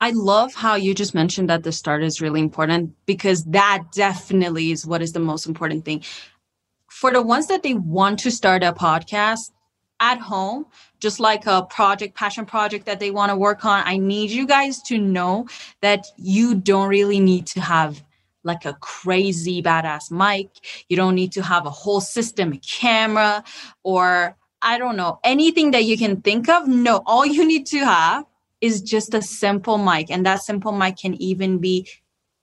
[0.00, 4.72] I love how you just mentioned that the start is really important because that definitely
[4.72, 6.02] is what is the most important thing.
[6.88, 9.50] For the ones that they want to start a podcast
[10.00, 10.66] at home,
[10.98, 14.46] just like a project, passion project that they want to work on, I need you
[14.46, 15.46] guys to know
[15.82, 18.02] that you don't really need to have
[18.42, 20.48] like a crazy badass mic.
[20.88, 23.44] You don't need to have a whole system, a camera,
[23.82, 26.66] or I don't know, anything that you can think of.
[26.66, 28.24] No, all you need to have
[28.60, 30.10] is just a simple mic.
[30.10, 31.88] And that simple mic can even be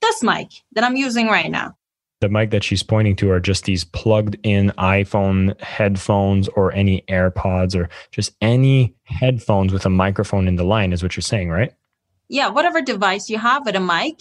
[0.01, 1.76] this mic that I'm using right now
[2.19, 7.03] the mic that she's pointing to are just these plugged in iPhone headphones or any
[7.07, 11.49] AirPods or just any headphones with a microphone in the line, is what you're saying,
[11.49, 11.73] right?
[12.29, 14.19] Yeah, whatever device you have with a mic,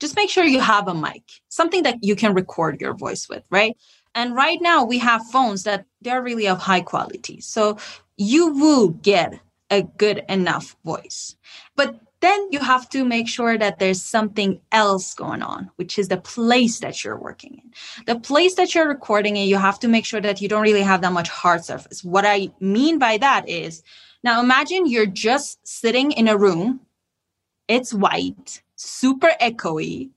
[0.00, 3.44] just make sure you have a mic, something that you can record your voice with,
[3.50, 3.76] right?
[4.14, 7.40] And right now we have phones that they're really of high quality.
[7.40, 7.78] So
[8.16, 9.38] you will get
[9.70, 11.36] a good enough voice.
[11.76, 16.08] But then you have to make sure that there's something else going on, which is
[16.08, 17.72] the place that you're working in.
[18.06, 20.82] The place that you're recording in, you have to make sure that you don't really
[20.82, 22.02] have that much hard surface.
[22.04, 23.82] What I mean by that is
[24.24, 26.80] now imagine you're just sitting in a room,
[27.68, 30.10] it's white, super echoey,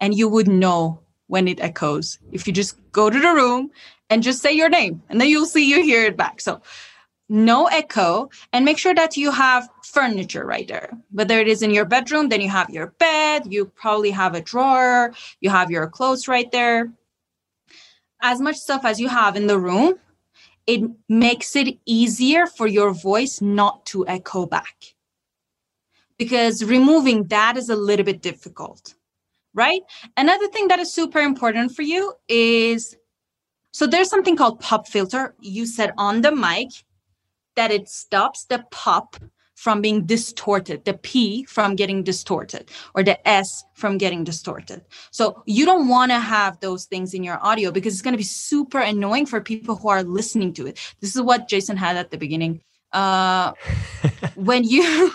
[0.00, 3.70] and you would know when it echoes if you just go to the room
[4.08, 6.40] and just say your name, and then you'll see you hear it back.
[6.40, 6.60] So
[7.30, 10.90] no echo, and make sure that you have furniture right there.
[11.12, 14.40] Whether it is in your bedroom, then you have your bed, you probably have a
[14.40, 16.92] drawer, you have your clothes right there.
[18.20, 19.94] As much stuff as you have in the room,
[20.66, 24.76] it makes it easier for your voice not to echo back.
[26.18, 28.94] Because removing that is a little bit difficult,
[29.54, 29.82] right?
[30.16, 32.96] Another thing that is super important for you is
[33.72, 35.34] so there's something called pop filter.
[35.40, 36.70] You set on the mic
[37.60, 39.16] that it stops the pop
[39.54, 44.80] from being distorted, the P from getting distorted, or the S from getting distorted.
[45.10, 48.24] So you don't want to have those things in your audio because it's going to
[48.26, 50.78] be super annoying for people who are listening to it.
[51.00, 52.62] This is what Jason had at the beginning.
[52.94, 53.52] Uh,
[54.36, 55.12] when you,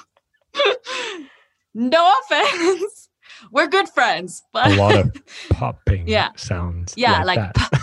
[1.73, 3.09] no offense,
[3.51, 5.11] we're good friends, but a lot of
[5.49, 6.29] popping Yeah.
[6.35, 6.93] sounds.
[6.95, 7.74] yeah, like, like, that.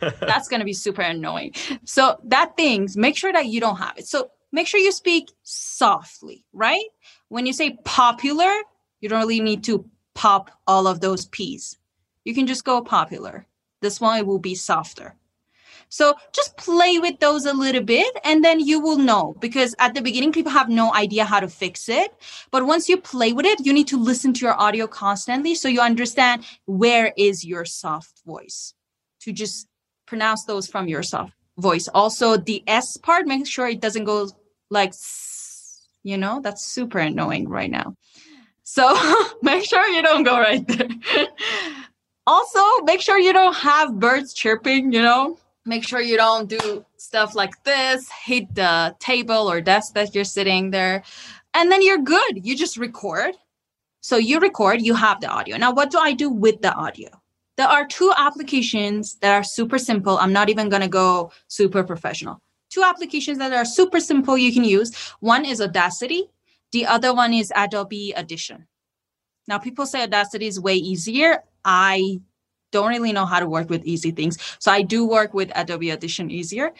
[0.20, 1.54] that's going to be super annoying.
[1.84, 4.06] So that things, make sure that you don't have it.
[4.06, 6.84] So make sure you speak softly, right?
[7.28, 8.52] When you say popular,
[9.00, 11.78] you don't really need to pop all of those P's.
[12.24, 13.46] You can just go popular.
[13.80, 15.14] This one will be softer.
[15.88, 19.94] So just play with those a little bit and then you will know because at
[19.94, 22.12] the beginning people have no idea how to fix it.
[22.50, 25.68] But once you play with it, you need to listen to your audio constantly so
[25.68, 28.74] you understand where is your soft voice
[29.20, 29.68] to just
[30.06, 31.88] pronounce those from your soft voice.
[31.88, 34.30] Also, the S part, make sure it doesn't go
[34.70, 34.92] like,
[36.02, 37.94] you know, that's super annoying right now.
[38.62, 38.94] So
[39.42, 40.88] make sure you don't go right there.
[42.26, 46.84] also, make sure you don't have birds chirping, you know, make sure you don't do
[46.96, 51.02] stuff like this, hit the table or desk that you're sitting there.
[51.54, 52.44] And then you're good.
[52.44, 53.34] You just record.
[54.00, 55.56] So you record, you have the audio.
[55.56, 57.08] Now, what do I do with the audio?
[57.56, 60.18] There are two applications that are super simple.
[60.18, 62.40] I'm not even going to go super professional.
[62.70, 64.94] Two applications that are super simple you can use.
[65.20, 66.28] One is Audacity,
[66.72, 68.66] the other one is Adobe Audition.
[69.48, 71.42] Now, people say Audacity is way easier.
[71.64, 72.20] I
[72.72, 74.36] don't really know how to work with easy things.
[74.58, 76.74] So I do work with Adobe Audition easier.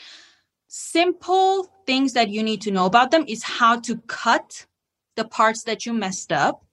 [0.68, 4.66] Simple things that you need to know about them is how to cut
[5.14, 6.65] the parts that you messed up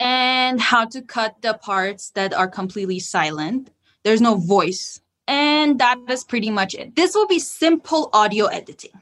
[0.00, 3.70] and how to cut the parts that are completely silent.
[4.02, 5.00] There's no voice.
[5.28, 6.96] And that is pretty much it.
[6.96, 8.98] This will be simple audio editing.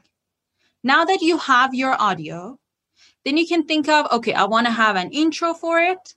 [0.83, 2.59] Now that you have your audio,
[3.25, 6.13] then you can think of okay, I want to have an intro for it.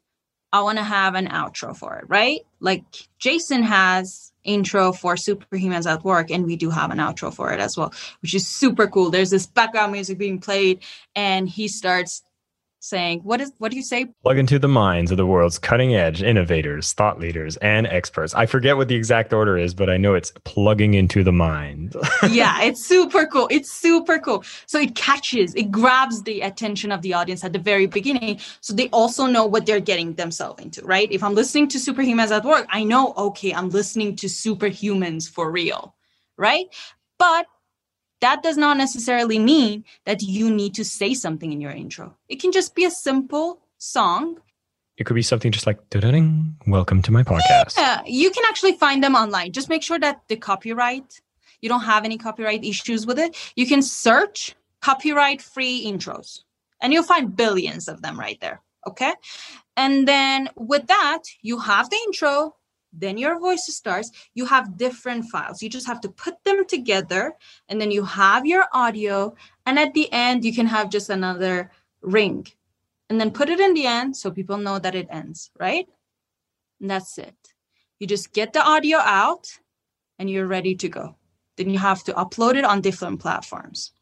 [0.52, 2.40] I want to have an outro for it, right?
[2.60, 2.84] Like
[3.18, 7.60] Jason has intro for Superhumans at Work, and we do have an outro for it
[7.60, 9.10] as well, which is super cool.
[9.10, 10.80] There's this background music being played,
[11.16, 12.22] and he starts
[12.82, 13.52] saying, "What is?
[13.58, 14.06] What do you say?
[14.22, 18.34] Plug into the minds of the world's cutting edge innovators, thought leaders, and experts.
[18.34, 21.94] I forget what the exact order is, but I know it's plugging into the mind.
[22.30, 23.46] yeah, it's super cool.
[23.50, 24.44] It's super cool.
[24.66, 28.40] So it catches, it grabs the attention of the audience at the very beginning.
[28.60, 31.10] So they also know what they're getting themselves into, right?
[31.12, 35.50] If I'm listening to Superhumans at work, I know, okay, I'm listening to superhumans for
[35.50, 35.94] real,
[36.36, 36.66] right?
[37.18, 37.46] But
[38.22, 42.16] that does not necessarily mean that you need to say something in your intro.
[42.28, 44.38] It can just be a simple song.
[44.98, 47.76] it could be something just like, "Da-da-ding, welcome to my podcast.
[47.76, 49.50] Yeah, you can actually find them online.
[49.50, 51.20] Just make sure that the copyright,
[51.60, 53.34] you don't have any copyright issues with it.
[53.56, 56.42] You can search copyright free intros
[56.80, 58.60] and you'll find billions of them right there.
[58.86, 59.12] Okay.
[59.76, 62.54] And then with that, you have the intro,
[62.92, 64.10] then your voice starts.
[64.34, 65.62] You have different files.
[65.62, 67.34] You just have to put them together
[67.68, 69.34] and then you have your audio.
[69.66, 71.70] And at the end, you can have just another
[72.02, 72.46] ring
[73.08, 75.86] and then put it in the end so people know that it ends, right?
[76.80, 77.36] And that's it.
[77.98, 79.58] You just get the audio out
[80.18, 81.16] and you're ready to go.
[81.56, 83.92] Then you have to upload it on different platforms.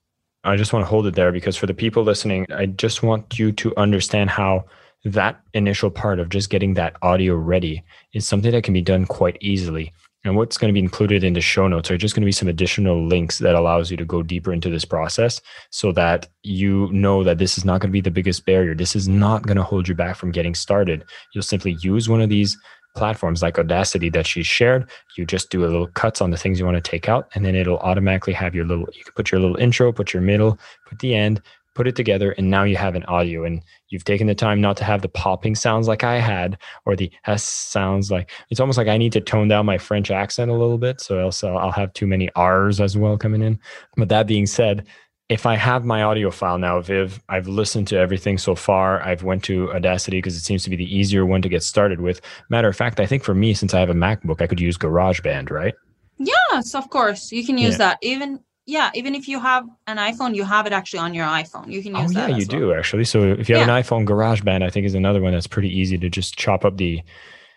[0.45, 3.39] I just want to hold it there because for the people listening, I just want
[3.39, 4.65] you to understand how
[5.05, 7.83] that initial part of just getting that audio ready
[8.13, 9.93] is something that can be done quite easily.
[10.23, 12.33] And what's going to be included in the show notes are just going to be
[12.33, 16.91] some additional links that allows you to go deeper into this process so that you
[16.93, 18.75] know that this is not going to be the biggest barrier.
[18.75, 21.05] This is not going to hold you back from getting started.
[21.35, 22.59] You'll simply use one of these
[22.95, 24.91] platforms like Audacity that she shared.
[25.17, 27.45] You just do a little cuts on the things you want to take out, and
[27.45, 30.59] then it'll automatically have your little, you can put your little intro, put your middle,
[30.87, 31.41] put the end,
[31.75, 33.45] put it together, and now you have an audio.
[33.45, 36.97] And you've taken the time not to have the popping sounds like I had or
[36.97, 40.51] the S sounds like it's almost like I need to tone down my French accent
[40.51, 41.01] a little bit.
[41.01, 43.59] So else I'll have too many R's as well coming in.
[43.97, 44.87] But that being said,
[45.29, 49.01] if I have my audio file now, Viv, I've listened to everything so far.
[49.03, 52.01] I've went to Audacity because it seems to be the easier one to get started
[52.01, 52.21] with.
[52.49, 54.77] Matter of fact, I think for me, since I have a MacBook, I could use
[54.77, 55.75] GarageBand, right?
[56.19, 57.31] Yes, of course.
[57.31, 57.79] You can use Yeah.
[57.79, 57.99] that.
[58.03, 61.71] Even yeah, even if you have an iPhone, you have it actually on your iPhone.
[61.71, 61.99] You can use.
[61.99, 62.31] Oh use yeah, that.
[62.31, 62.73] you well.
[62.73, 63.05] do actually.
[63.05, 65.99] So if you have an iPhone, GarageBand, I think is another one that's pretty easy
[65.99, 67.03] to just chop up the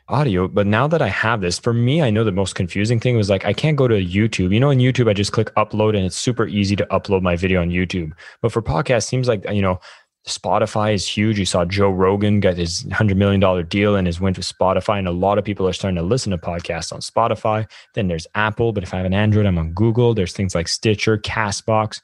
[0.09, 0.47] audio.
[0.47, 3.29] But now that I have this, for me, I know the most confusing thing was
[3.29, 4.53] like I can't go to YouTube.
[4.53, 7.35] You know, in YouTube, I just click upload and it's super easy to upload my
[7.35, 8.13] video on YouTube.
[8.41, 9.79] But for podcast, seems like you know.
[10.25, 11.37] Spotify is huge.
[11.37, 14.97] You saw Joe Rogan get his $100 million deal and his went to Spotify.
[14.97, 17.69] And a lot of people are starting to listen to podcasts on Spotify.
[17.93, 18.71] Then there's Apple.
[18.71, 20.13] But if I have an Android, I'm on Google.
[20.13, 21.99] There's things like Stitcher, Castbox.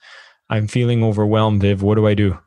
[0.49, 1.81] I'm feeling overwhelmed, Viv.
[1.81, 2.37] What do I do?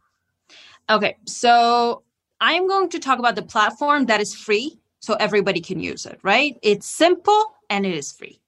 [0.91, 2.03] Okay, so
[2.41, 6.05] I am going to talk about the platform that is free so everybody can use
[6.05, 6.59] it, right?
[6.63, 8.41] It's simple and it is free.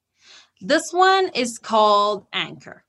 [0.61, 2.85] This one is called Anchor.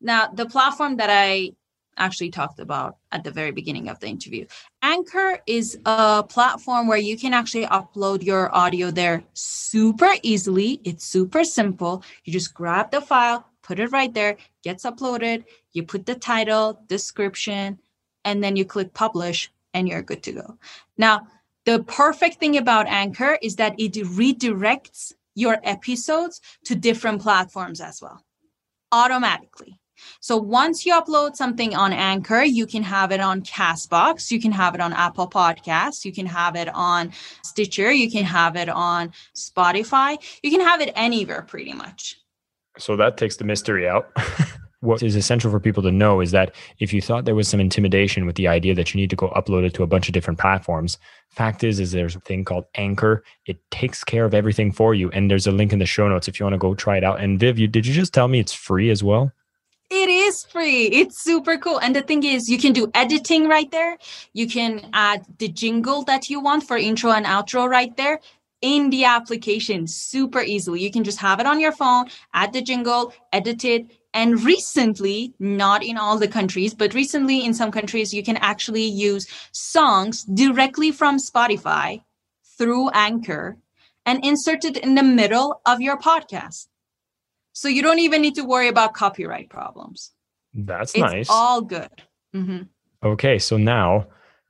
[0.00, 1.52] Now, the platform that I
[2.00, 4.46] actually talked about at the very beginning of the interview.
[4.82, 10.80] Anchor is a platform where you can actually upload your audio there super easily.
[10.84, 12.02] It's super simple.
[12.24, 15.44] You just grab the file, put it right there, gets uploaded.
[15.72, 17.78] You put the title, description,
[18.24, 20.58] and then you click publish, and you're good to go.
[20.98, 21.26] Now,
[21.64, 28.02] the perfect thing about Anchor is that it redirects your episodes to different platforms as
[28.02, 28.24] well
[28.92, 29.79] automatically.
[30.20, 34.52] So once you upload something on Anchor, you can have it on Castbox, you can
[34.52, 38.68] have it on Apple Podcasts, you can have it on Stitcher, you can have it
[38.68, 42.16] on Spotify, you can have it anywhere pretty much.
[42.78, 44.10] So that takes the mystery out.
[44.80, 47.60] what is essential for people to know is that if you thought there was some
[47.60, 50.14] intimidation with the idea that you need to go upload it to a bunch of
[50.14, 54.72] different platforms fact is is there's a thing called anchor it takes care of everything
[54.72, 56.74] for you and there's a link in the show notes if you want to go
[56.74, 59.30] try it out and viv you did you just tell me it's free as well
[59.90, 60.86] it is free.
[60.86, 61.78] It's super cool.
[61.78, 63.98] And the thing is, you can do editing right there.
[64.32, 68.20] You can add the jingle that you want for intro and outro right there
[68.62, 70.80] in the application super easily.
[70.80, 73.86] You can just have it on your phone, add the jingle, edit it.
[74.14, 78.84] And recently, not in all the countries, but recently in some countries, you can actually
[78.84, 82.02] use songs directly from Spotify
[82.58, 83.56] through Anchor
[84.06, 86.66] and insert it in the middle of your podcast.
[87.60, 90.12] So you don't even need to worry about copyright problems.
[90.54, 91.28] That's it's nice.
[91.28, 91.90] All good.
[92.34, 92.62] Mm-hmm.
[93.02, 94.06] Okay, so now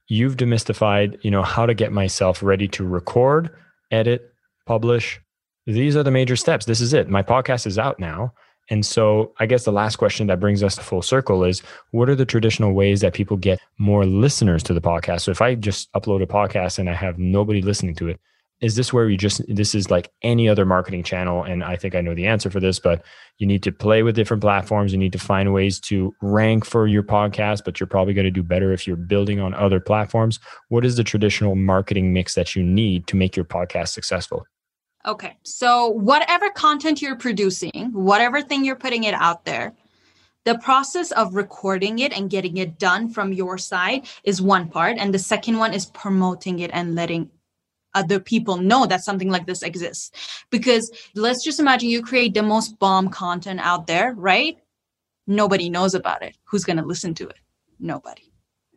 [0.07, 3.51] you've demystified, you know, how to get myself ready to record,
[3.91, 4.33] edit,
[4.65, 5.21] publish.
[5.67, 6.67] These are the major steps.
[6.67, 7.09] This is it.
[7.09, 8.33] My podcast is out now.
[8.69, 12.09] And so I guess the last question that brings us to full circle is what
[12.09, 15.23] are the traditional ways that people get more listeners to the podcast?
[15.23, 18.21] So if I just upload a podcast and I have nobody listening to it,
[18.61, 21.95] is this where you just this is like any other marketing channel and i think
[21.95, 23.03] i know the answer for this but
[23.41, 24.93] you need to play with different platforms.
[24.93, 28.31] You need to find ways to rank for your podcast but you're probably going to
[28.31, 30.39] do better if you're building on other platforms.
[30.69, 34.47] What is the traditional marketing mix that you need to make your podcast successful?
[35.07, 39.75] Okay so whatever content you're producing whatever thing you're putting it out there
[40.45, 44.99] the process of recording it and getting it done from your side is one part
[44.99, 47.31] and the second one is promoting it and letting
[47.95, 50.11] other people know that something like this exists.
[50.51, 54.59] Because let's just imagine you create the most bomb content out there, right?
[55.27, 56.37] Nobody knows about it.
[56.45, 57.39] Who's going to listen to it?
[57.79, 58.33] Nobody.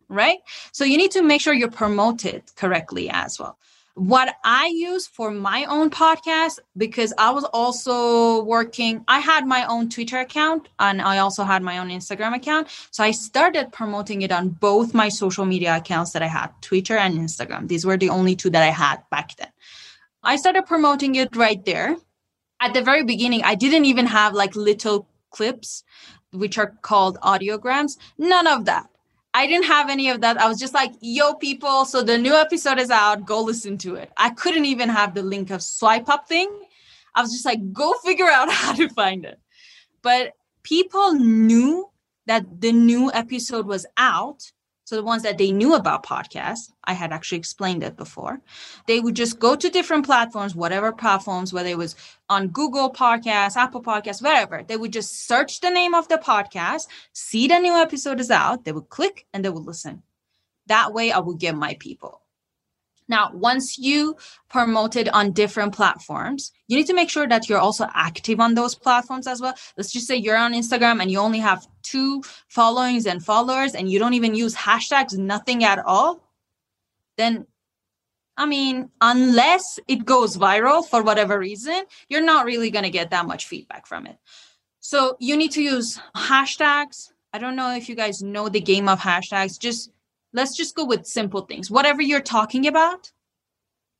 [0.08, 0.38] Right?
[0.72, 3.58] So you need to make sure you promote it correctly as well
[3.94, 9.64] what I use for my own podcast, because I was also working, I had my
[9.66, 12.68] own Twitter account and I also had my own Instagram account.
[12.90, 16.96] So I started promoting it on both my social media accounts that I had Twitter
[16.96, 17.68] and Instagram.
[17.68, 19.48] These were the only two that I had back then.
[20.24, 21.96] I started promoting it right there.
[22.60, 25.84] At the very beginning, I didn't even have like little clips,
[26.32, 27.96] which are called audiograms.
[28.18, 28.88] None of that.
[29.34, 30.40] I didn't have any of that.
[30.40, 33.26] I was just like, yo, people, so the new episode is out.
[33.26, 34.12] Go listen to it.
[34.16, 36.48] I couldn't even have the link of swipe up thing.
[37.16, 39.40] I was just like, go figure out how to find it.
[40.02, 41.90] But people knew
[42.26, 44.52] that the new episode was out
[44.84, 48.40] so the ones that they knew about podcasts, I had actually explained it before.
[48.86, 51.96] They would just go to different platforms, whatever platforms, whether it was
[52.28, 54.62] on Google Podcasts, Apple Podcasts, wherever.
[54.62, 58.64] They would just search the name of the podcast, see the new episode is out,
[58.64, 60.02] they would click and they would listen.
[60.66, 62.20] That way I would get my people.
[63.08, 64.16] Now, once you
[64.48, 68.54] promote it on different platforms, you need to make sure that you're also active on
[68.54, 69.54] those platforms as well.
[69.76, 73.90] Let's just say you're on Instagram and you only have two followings and followers and
[73.90, 76.22] you don't even use hashtags, nothing at all.
[77.18, 77.46] Then,
[78.36, 83.10] I mean, unless it goes viral for whatever reason, you're not really going to get
[83.10, 84.16] that much feedback from it.
[84.80, 87.12] So you need to use hashtags.
[87.32, 89.58] I don't know if you guys know the game of hashtags.
[89.58, 89.90] Just
[90.34, 91.70] let's just go with simple things.
[91.70, 93.10] Whatever you're talking about,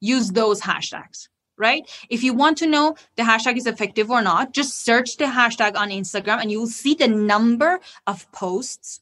[0.00, 1.88] use those hashtags, right?
[2.10, 5.76] If you want to know the hashtag is effective or not, just search the hashtag
[5.76, 9.00] on Instagram and you will see the number of posts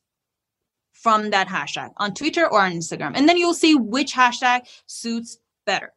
[0.93, 3.13] from that hashtag on Twitter or on Instagram.
[3.17, 5.93] And then you'll see which hashtag suits better.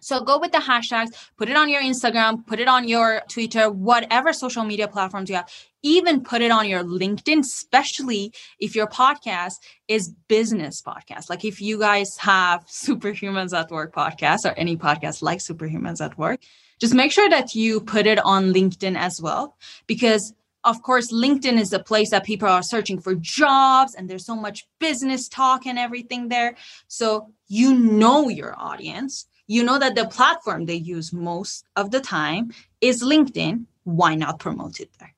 [0.00, 3.70] So go with the hashtags, put it on your Instagram, put it on your Twitter,
[3.70, 5.50] whatever social media platforms you have,
[5.82, 9.54] even put it on your LinkedIn, especially if your podcast
[9.88, 11.30] is business podcast.
[11.30, 16.18] Like if you guys have Superhumans at Work podcast or any podcast like Superhumans at
[16.18, 16.40] Work,
[16.80, 20.32] just make sure that you put it on LinkedIn as well, because
[20.64, 24.36] of course, LinkedIn is the place that people are searching for jobs and there's so
[24.36, 26.54] much business talk and everything there.
[26.86, 29.26] So you know your audience.
[29.50, 33.66] You know that the platform they use most of the time is LinkedIn.
[33.82, 35.12] Why not promote it there?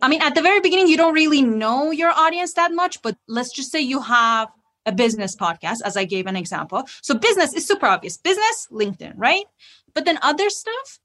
[0.00, 3.16] I mean, at the very beginning, you don't really know your audience that much, but
[3.26, 4.46] let's just say you have
[4.86, 6.84] a business podcast, as I gave an example.
[7.02, 9.46] So, business is super obvious business, LinkedIn, right?
[9.92, 11.00] But then other stuff,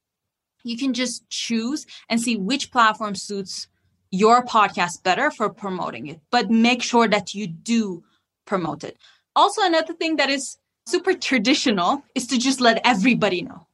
[0.63, 3.67] you can just choose and see which platform suits
[4.11, 8.03] your podcast better for promoting it, but make sure that you do
[8.45, 8.95] promote it.
[9.35, 13.67] Also, another thing that is super traditional is to just let everybody know.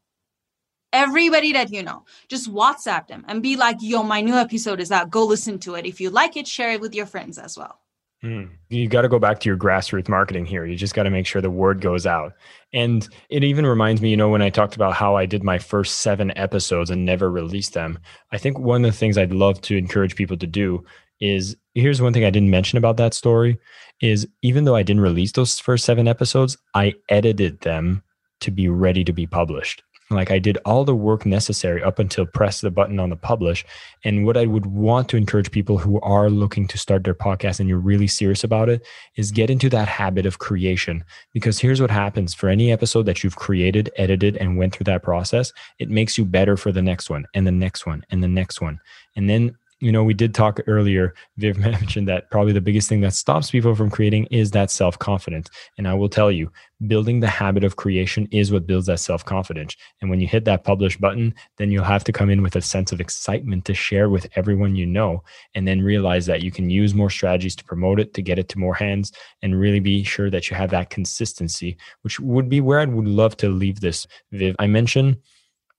[0.91, 4.91] Everybody that you know, just WhatsApp them and be like, yo, my new episode is
[4.91, 5.11] out.
[5.11, 5.85] Go listen to it.
[5.85, 7.79] If you like it, share it with your friends as well.
[8.23, 8.49] Mm.
[8.69, 10.65] You got to go back to your grassroots marketing here.
[10.65, 12.33] You just got to make sure the word goes out.
[12.73, 15.57] And it even reminds me, you know, when I talked about how I did my
[15.57, 17.99] first seven episodes and never released them,
[18.31, 20.83] I think one of the things I'd love to encourage people to do
[21.21, 23.59] is here's one thing I didn't mention about that story
[24.01, 28.03] is even though I didn't release those first seven episodes, I edited them
[28.41, 29.83] to be ready to be published.
[30.11, 33.63] Like I did all the work necessary up until press the button on the publish.
[34.03, 37.59] And what I would want to encourage people who are looking to start their podcast
[37.59, 38.85] and you're really serious about it
[39.17, 41.03] is get into that habit of creation.
[41.31, 45.03] Because here's what happens for any episode that you've created, edited, and went through that
[45.03, 48.27] process, it makes you better for the next one and the next one and the
[48.27, 48.79] next one.
[49.15, 51.13] And then you know, we did talk earlier.
[51.37, 54.99] Viv mentioned that probably the biggest thing that stops people from creating is that self
[54.99, 55.49] confidence.
[55.77, 56.51] And I will tell you,
[56.87, 59.75] building the habit of creation is what builds that self confidence.
[60.01, 62.61] And when you hit that publish button, then you'll have to come in with a
[62.61, 65.23] sense of excitement to share with everyone you know,
[65.55, 68.49] and then realize that you can use more strategies to promote it, to get it
[68.49, 69.11] to more hands,
[69.41, 73.07] and really be sure that you have that consistency, which would be where I would
[73.07, 74.55] love to leave this, Viv.
[74.59, 75.17] I mentioned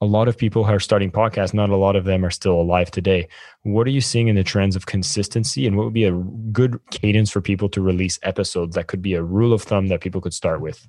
[0.00, 2.90] a lot of people are starting podcasts, not a lot of them are still alive
[2.90, 3.28] today.
[3.62, 6.80] What are you seeing in the trends of consistency and what would be a good
[6.90, 10.20] cadence for people to release episodes that could be a rule of thumb that people
[10.20, 10.88] could start with?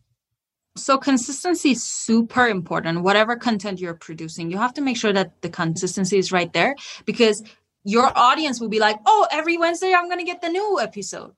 [0.78, 3.02] So consistency is super important.
[3.02, 6.76] Whatever content you're producing, you have to make sure that the consistency is right there
[7.04, 7.44] because
[7.84, 11.34] your audience will be like, "Oh, every Wednesday I'm going to get the new episode."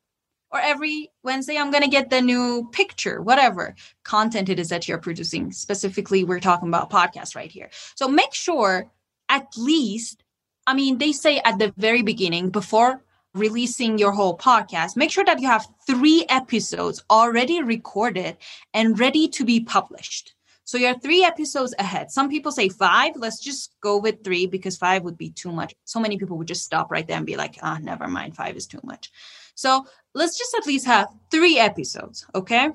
[0.54, 4.88] Or every Wednesday I'm going to get the new picture, whatever content it is that
[4.88, 5.51] you're producing.
[5.51, 7.70] Specifically, we're talking about podcasts right here.
[7.95, 8.91] So make sure
[9.30, 10.24] at least,
[10.68, 15.26] I mean, they say at the very beginning, before releasing your whole podcast, make sure
[15.26, 18.38] that you have three episodes already recorded
[18.76, 20.36] and ready to be published.
[20.66, 22.12] So you're three episodes ahead.
[22.12, 23.14] Some people say five.
[23.16, 25.74] Let's just go with three because five would be too much.
[25.84, 28.36] So many people would just stop right there and be like, ah, oh, never mind,
[28.36, 29.12] five is too much.
[29.56, 32.70] So let's just at least have three episodes, okay?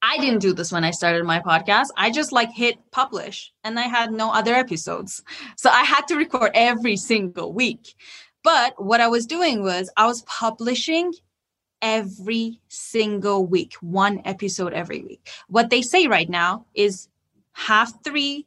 [0.00, 1.88] I didn't do this when I started my podcast.
[1.96, 5.22] I just like hit publish and I had no other episodes.
[5.56, 7.94] So I had to record every single week.
[8.44, 11.12] But what I was doing was I was publishing
[11.82, 15.28] every single week, one episode every week.
[15.48, 17.08] What they say right now is
[17.52, 18.46] have three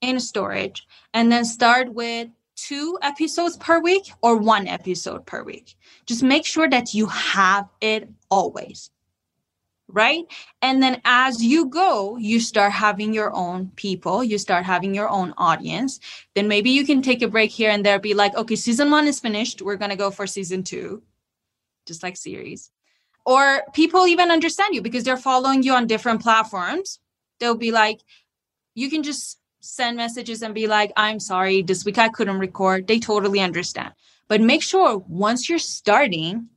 [0.00, 2.28] in storage and then start with
[2.62, 5.74] two episodes per week or one episode per week.
[6.06, 8.90] Just make sure that you have it always.
[9.88, 10.24] Right.
[10.62, 15.08] And then as you go, you start having your own people, you start having your
[15.08, 16.00] own audience.
[16.34, 19.06] Then maybe you can take a break here and there, be like, okay, season one
[19.06, 19.60] is finished.
[19.60, 21.02] We're going to go for season two,
[21.84, 22.70] just like series.
[23.26, 27.00] Or people even understand you because they're following you on different platforms.
[27.38, 28.00] They'll be like,
[28.74, 32.86] you can just send messages and be like, I'm sorry, this week I couldn't record.
[32.86, 33.92] They totally understand.
[34.28, 36.48] But make sure once you're starting,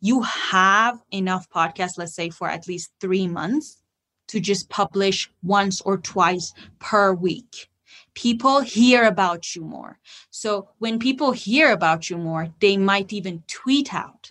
[0.00, 3.82] you have enough podcasts, let's say for at least three months,
[4.28, 7.68] to just publish once or twice per week.
[8.14, 9.98] People hear about you more.
[10.30, 14.30] So when people hear about you more, they might even tweet out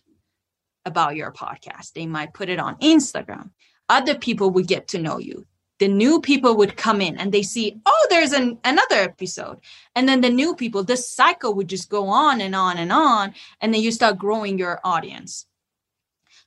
[0.86, 1.93] about your podcast.
[1.93, 3.51] They might put it on Instagram.
[3.89, 5.45] Other people would get to know you
[5.84, 9.57] the new people would come in and they see oh there's an, another episode.
[9.97, 13.34] And then the new people this cycle would just go on and on and on
[13.59, 15.45] and then you start growing your audience.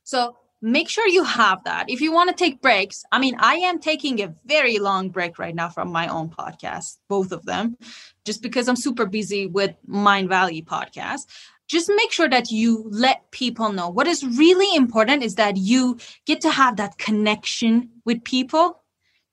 [0.05, 1.91] So make sure you have that.
[1.91, 5.39] If you want to take breaks i mean i am taking a very long break
[5.39, 7.77] right now from my own podcast both of them
[8.25, 11.27] just because i'm super busy with Mindvalley podcast.
[11.69, 13.89] Just make sure that you let people know.
[13.91, 18.81] What is really important is that you get to have that connection with people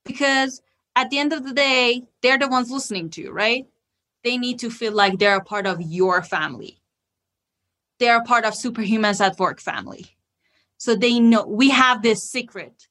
[0.05, 0.61] because
[0.95, 3.65] at the end of the day, they're the ones listening to you, right?
[4.23, 6.81] They need to feel like they're a part of your family.
[7.99, 10.05] They're a part of Superhumans at Work family.
[10.77, 12.87] So they know we have this secret.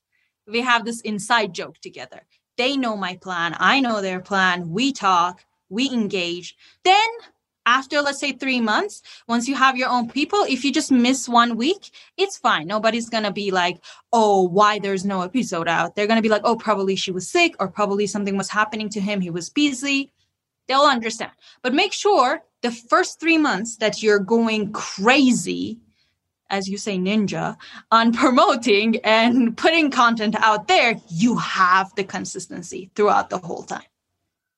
[0.46, 2.22] We have this inside joke together.
[2.56, 3.56] They know my plan.
[3.58, 4.70] I know their plan.
[4.70, 6.56] We talk, we engage.
[6.84, 7.08] Then
[7.66, 11.28] after let's say three months once you have your own people if you just miss
[11.28, 12.66] one week it's fine.
[12.66, 13.82] Nobody's gonna be like
[14.12, 15.94] oh why there's no episode out?
[15.94, 19.00] They're gonna be like oh probably she was sick or probably something was happening to
[19.00, 19.20] him.
[19.20, 20.12] He was busy.
[20.68, 21.32] They'll understand.
[21.62, 25.80] But make sure the first three months that you're going crazy
[26.52, 27.56] as you say, ninja
[27.90, 33.82] on promoting and putting content out there, you have the consistency throughout the whole time.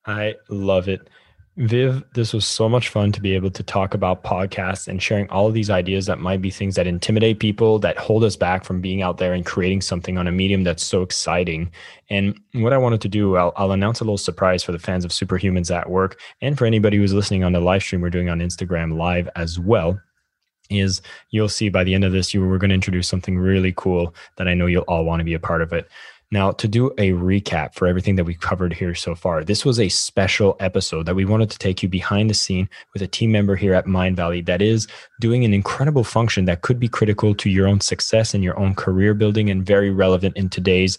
[0.04, 1.08] I love it.
[1.56, 5.30] Viv, this was so much fun to be able to talk about podcasts and sharing
[5.30, 8.64] all of these ideas that might be things that intimidate people, that hold us back
[8.64, 11.70] from being out there and creating something on a medium that's so exciting.
[12.10, 15.04] And what I wanted to do, I'll, I'll announce a little surprise for the fans
[15.04, 18.28] of Superhumans at Work and for anybody who's listening on the live stream we're doing
[18.28, 20.00] on Instagram live as well
[20.70, 23.72] is you'll see by the end of this you we're going to introduce something really
[23.76, 25.88] cool that I know you'll all want to be a part of it.
[26.34, 29.78] Now, to do a recap for everything that we've covered here so far, this was
[29.78, 33.30] a special episode that we wanted to take you behind the scene with a team
[33.30, 34.88] member here at Mindvalley that is
[35.20, 38.74] doing an incredible function that could be critical to your own success and your own
[38.74, 40.98] career building and very relevant in today's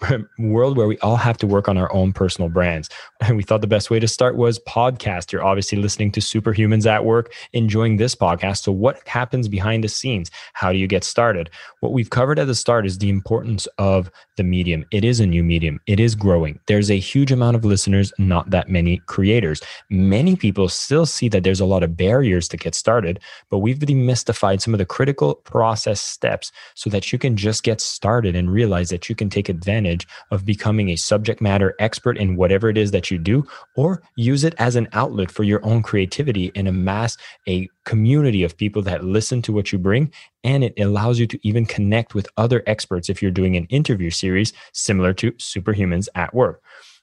[0.38, 2.90] world where we all have to work on our own personal brands.
[3.20, 5.32] And we thought the best way to start was podcast.
[5.32, 8.62] You're obviously listening to Superhumans at Work, enjoying this podcast.
[8.62, 10.30] So, what happens behind the scenes?
[10.52, 11.50] How do you get started?
[11.80, 14.86] What we've covered at the start is the importance of the medium.
[14.90, 16.58] It is a new medium, it is growing.
[16.66, 19.60] There's a huge amount of listeners, not that many creators.
[19.90, 23.20] Many people still see that there's a lot of barriers to get started,
[23.50, 27.82] but we've demystified some of the critical process steps so that you can just get
[27.82, 32.36] started and realize that you can take advantage of becoming a subject matter expert in
[32.36, 35.82] whatever it is that you do, or use it as an outlet for your own
[35.82, 37.16] creativity and amass
[37.46, 40.12] a community of people that listen to what you bring.
[40.44, 44.10] And it allows you to even connect with other experts if you're doing an interview
[44.10, 46.62] series similar to Superhumans at Work.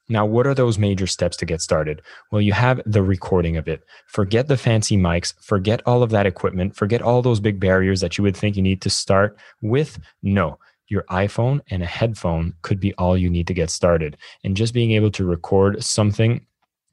[0.10, 2.04] Now, what are those major steps to get started?
[2.32, 3.82] Well, you have the recording of it.
[4.06, 8.20] Forget the fancy mics, forget all of that equipment, forget all those big barriers that
[8.20, 9.98] you would think you need to start with.
[10.22, 14.18] No, your iPhone and a headphone could be all you need to get started.
[14.44, 16.46] And just being able to record something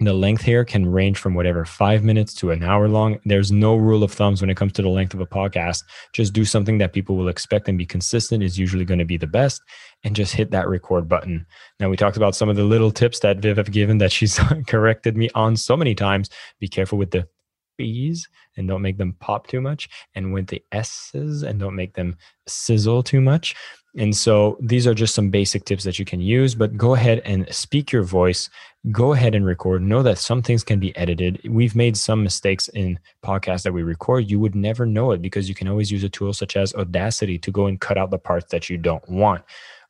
[0.05, 3.19] the length here can range from whatever five minutes to an hour long.
[3.25, 5.83] There's no rule of thumbs when it comes to the length of a podcast.
[6.13, 9.17] Just do something that people will expect and be consistent is usually going to be
[9.17, 9.63] the best.
[10.05, 11.47] And just hit that record button.
[11.79, 14.39] Now, we talked about some of the little tips that Viv have given that she's
[14.67, 16.29] corrected me on so many times.
[16.59, 17.29] Be careful with the
[17.77, 21.95] B's and don't make them pop too much, and with the S's and don't make
[21.95, 23.55] them sizzle too much.
[23.97, 27.21] And so these are just some basic tips that you can use, but go ahead
[27.27, 28.49] and speak your voice.
[28.91, 29.83] Go ahead and record.
[29.83, 31.41] Know that some things can be edited.
[31.47, 34.31] We've made some mistakes in podcasts that we record.
[34.31, 37.39] You would never know it because you can always use a tool such as Audacity
[37.39, 39.45] to go and cut out the parts that you don't want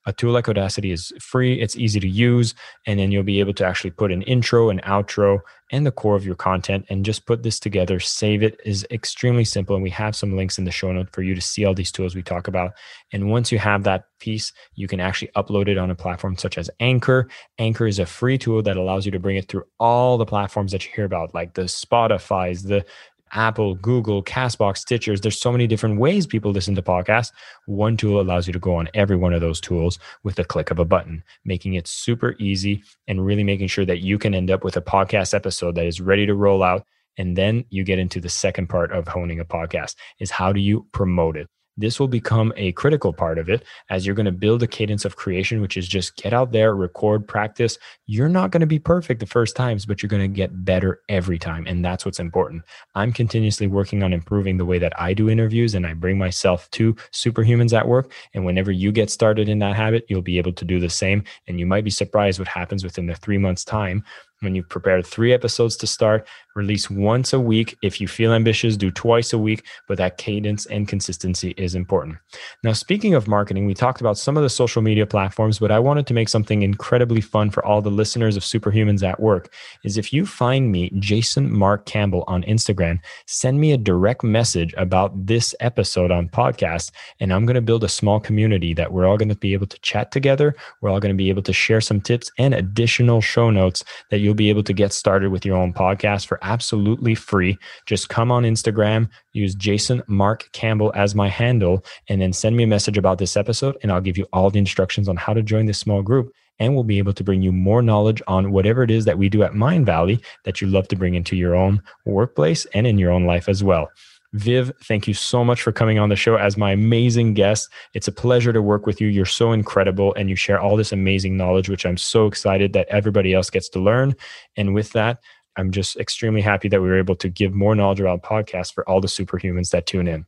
[0.06, 2.54] a tool like Audacity is free, it's easy to use,
[2.86, 5.40] and then you'll be able to actually put an intro, an outro,
[5.72, 7.98] and the core of your content and just put this together.
[7.98, 9.74] Save it is extremely simple.
[9.74, 11.90] And we have some links in the show note for you to see all these
[11.90, 12.72] tools we talk about.
[13.12, 16.58] And once you have that piece, you can actually upload it on a platform such
[16.58, 17.28] as Anchor.
[17.58, 20.72] Anchor is a free tool that allows you to bring it through all the platforms
[20.72, 22.84] that you hear about, like the Spotify's, the
[23.32, 25.20] Apple, Google, Castbox, Stitchers.
[25.20, 27.32] There's so many different ways people listen to podcasts.
[27.66, 30.70] One tool allows you to go on every one of those tools with a click
[30.70, 34.50] of a button, making it super easy and really making sure that you can end
[34.50, 36.84] up with a podcast episode that is ready to roll out.
[37.18, 40.60] And then you get into the second part of honing a podcast is how do
[40.60, 41.48] you promote it?
[41.76, 45.04] This will become a critical part of it as you're going to build a cadence
[45.04, 47.78] of creation, which is just get out there, record, practice.
[48.06, 51.00] You're not going to be perfect the first times, but you're going to get better
[51.08, 51.66] every time.
[51.66, 52.62] And that's what's important.
[52.94, 56.70] I'm continuously working on improving the way that I do interviews and I bring myself
[56.72, 58.12] to superhumans at work.
[58.34, 61.24] And whenever you get started in that habit, you'll be able to do the same.
[61.46, 64.04] And you might be surprised what happens within the three months' time
[64.42, 67.76] when you've prepared three episodes to start, release once a week.
[67.82, 72.18] If you feel ambitious, do twice a week, but that cadence and consistency is important.
[72.62, 75.78] Now, speaking of marketing, we talked about some of the social media platforms, but I
[75.78, 79.52] wanted to make something incredibly fun for all the listeners of Superhumans at Work.
[79.84, 84.74] Is if you find me, Jason Marc Campbell, on Instagram, send me a direct message
[84.76, 86.90] about this episode on podcast,
[87.20, 89.66] and I'm going to build a small community that we're all going to be able
[89.68, 90.54] to chat together.
[90.80, 94.18] We're all going to be able to share some tips and additional show notes that
[94.18, 97.58] you you'll be able to get started with your own podcast for absolutely free.
[97.84, 102.62] Just come on Instagram, use Jason Marc Campbell as my handle, and then send me
[102.62, 105.42] a message about this episode, and I'll give you all the instructions on how to
[105.42, 106.32] join this small group.
[106.58, 109.28] And we'll be able to bring you more knowledge on whatever it is that we
[109.28, 113.10] do at Mindvalley that you love to bring into your own workplace and in your
[113.10, 113.90] own life as well.
[114.33, 117.69] Viv, thank you so much for coming on the show as my amazing guest.
[117.93, 119.07] It's a pleasure to work with you.
[119.07, 122.87] You're so incredible and you share all this amazing knowledge, which I'm so excited that
[122.89, 124.15] everybody else gets to learn.
[124.57, 125.19] And with that,
[125.55, 128.87] I'm just extremely happy that we were able to give more knowledge about podcasts for
[128.87, 130.25] all the superhumans that tune in.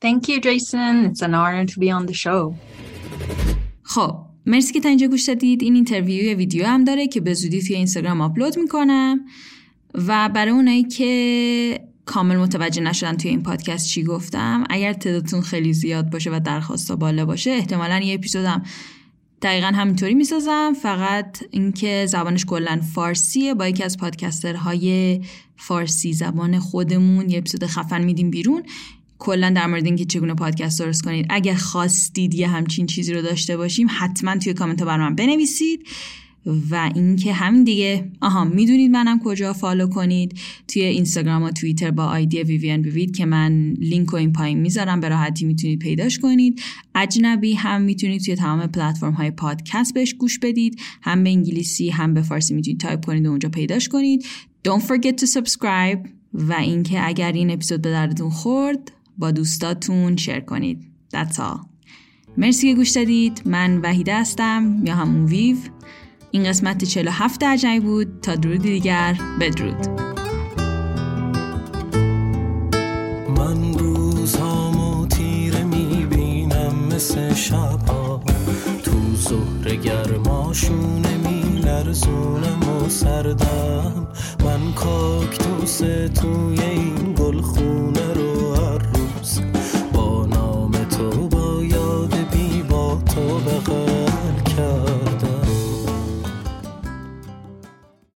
[0.00, 1.06] Thank you, Jason.
[1.06, 2.54] It's an honor to be on the show.
[3.82, 7.34] خب مرسی که تا اینجا گوش دادید این اینترویو یه ویدیو هم داره که به
[7.34, 9.24] زودی توی اینستاگرام آپلود میکنم
[9.94, 11.80] و برای اونایی که
[12.11, 14.63] کامل متوجه نشدن توی این پادکست چی گفتم.
[14.69, 18.63] اگر تعدادتون خیلی زیاد باشه و درخواست بالا باشه احتمالا یه اپیزودم
[19.41, 20.73] دقیقا همینطوری می‌سازم.
[20.81, 23.53] فقط اینکه زبانش کلا فارسیه.
[23.53, 25.21] با یکی از پادکسترهای
[25.57, 28.63] فارسی زبان خودمون یه اپیزود خفن میدیم بیرون.
[29.19, 31.25] کلا در مورد اینکه چگونه پادکست درست کنید.
[31.29, 35.87] اگر خواستید یه همچین چیزی رو داشته باشیم حتما توی کامنت ها من بنویسید.
[36.45, 40.39] و اینکه همین دیگه آها می‌دونید منم کجا فالو کنید.
[40.67, 44.99] توی اینستاگرام و توییتر با آیدی ویویان ویوید که من لینک و این پایین می‌ذارم
[44.99, 46.61] به راحتی می‌تونید پیداش کنید.
[46.95, 50.79] اجنبی هم می‌تونید توی تمام پلتفرم های پادکست بهش گوش بدید.
[51.01, 54.25] هم به انگلیسی هم به فارسی می‌تونید تایپ کنید و اونجا پیداش کنید.
[54.67, 56.09] Don't forget to subscribe.
[56.33, 60.79] و اینکه اگر این اپیزود به دردتون خورد با دوستاتون شیر کنید.
[61.15, 61.65] That's all.
[62.37, 63.41] مرسی که گوش دادید.
[63.45, 64.81] من وحیده هستم.
[64.85, 65.57] یا همون ویو.
[66.33, 68.21] این قسمت 47 درجه بود.
[68.21, 69.87] تا درودی دیگر بدرود.
[73.37, 78.23] من روزهامو تیره می‌بینم مثل شبها.
[78.83, 84.07] تو ظهر گرماشونه میلرزونم و سردم.
[84.45, 87.93] من کاکتوس توی این گلخون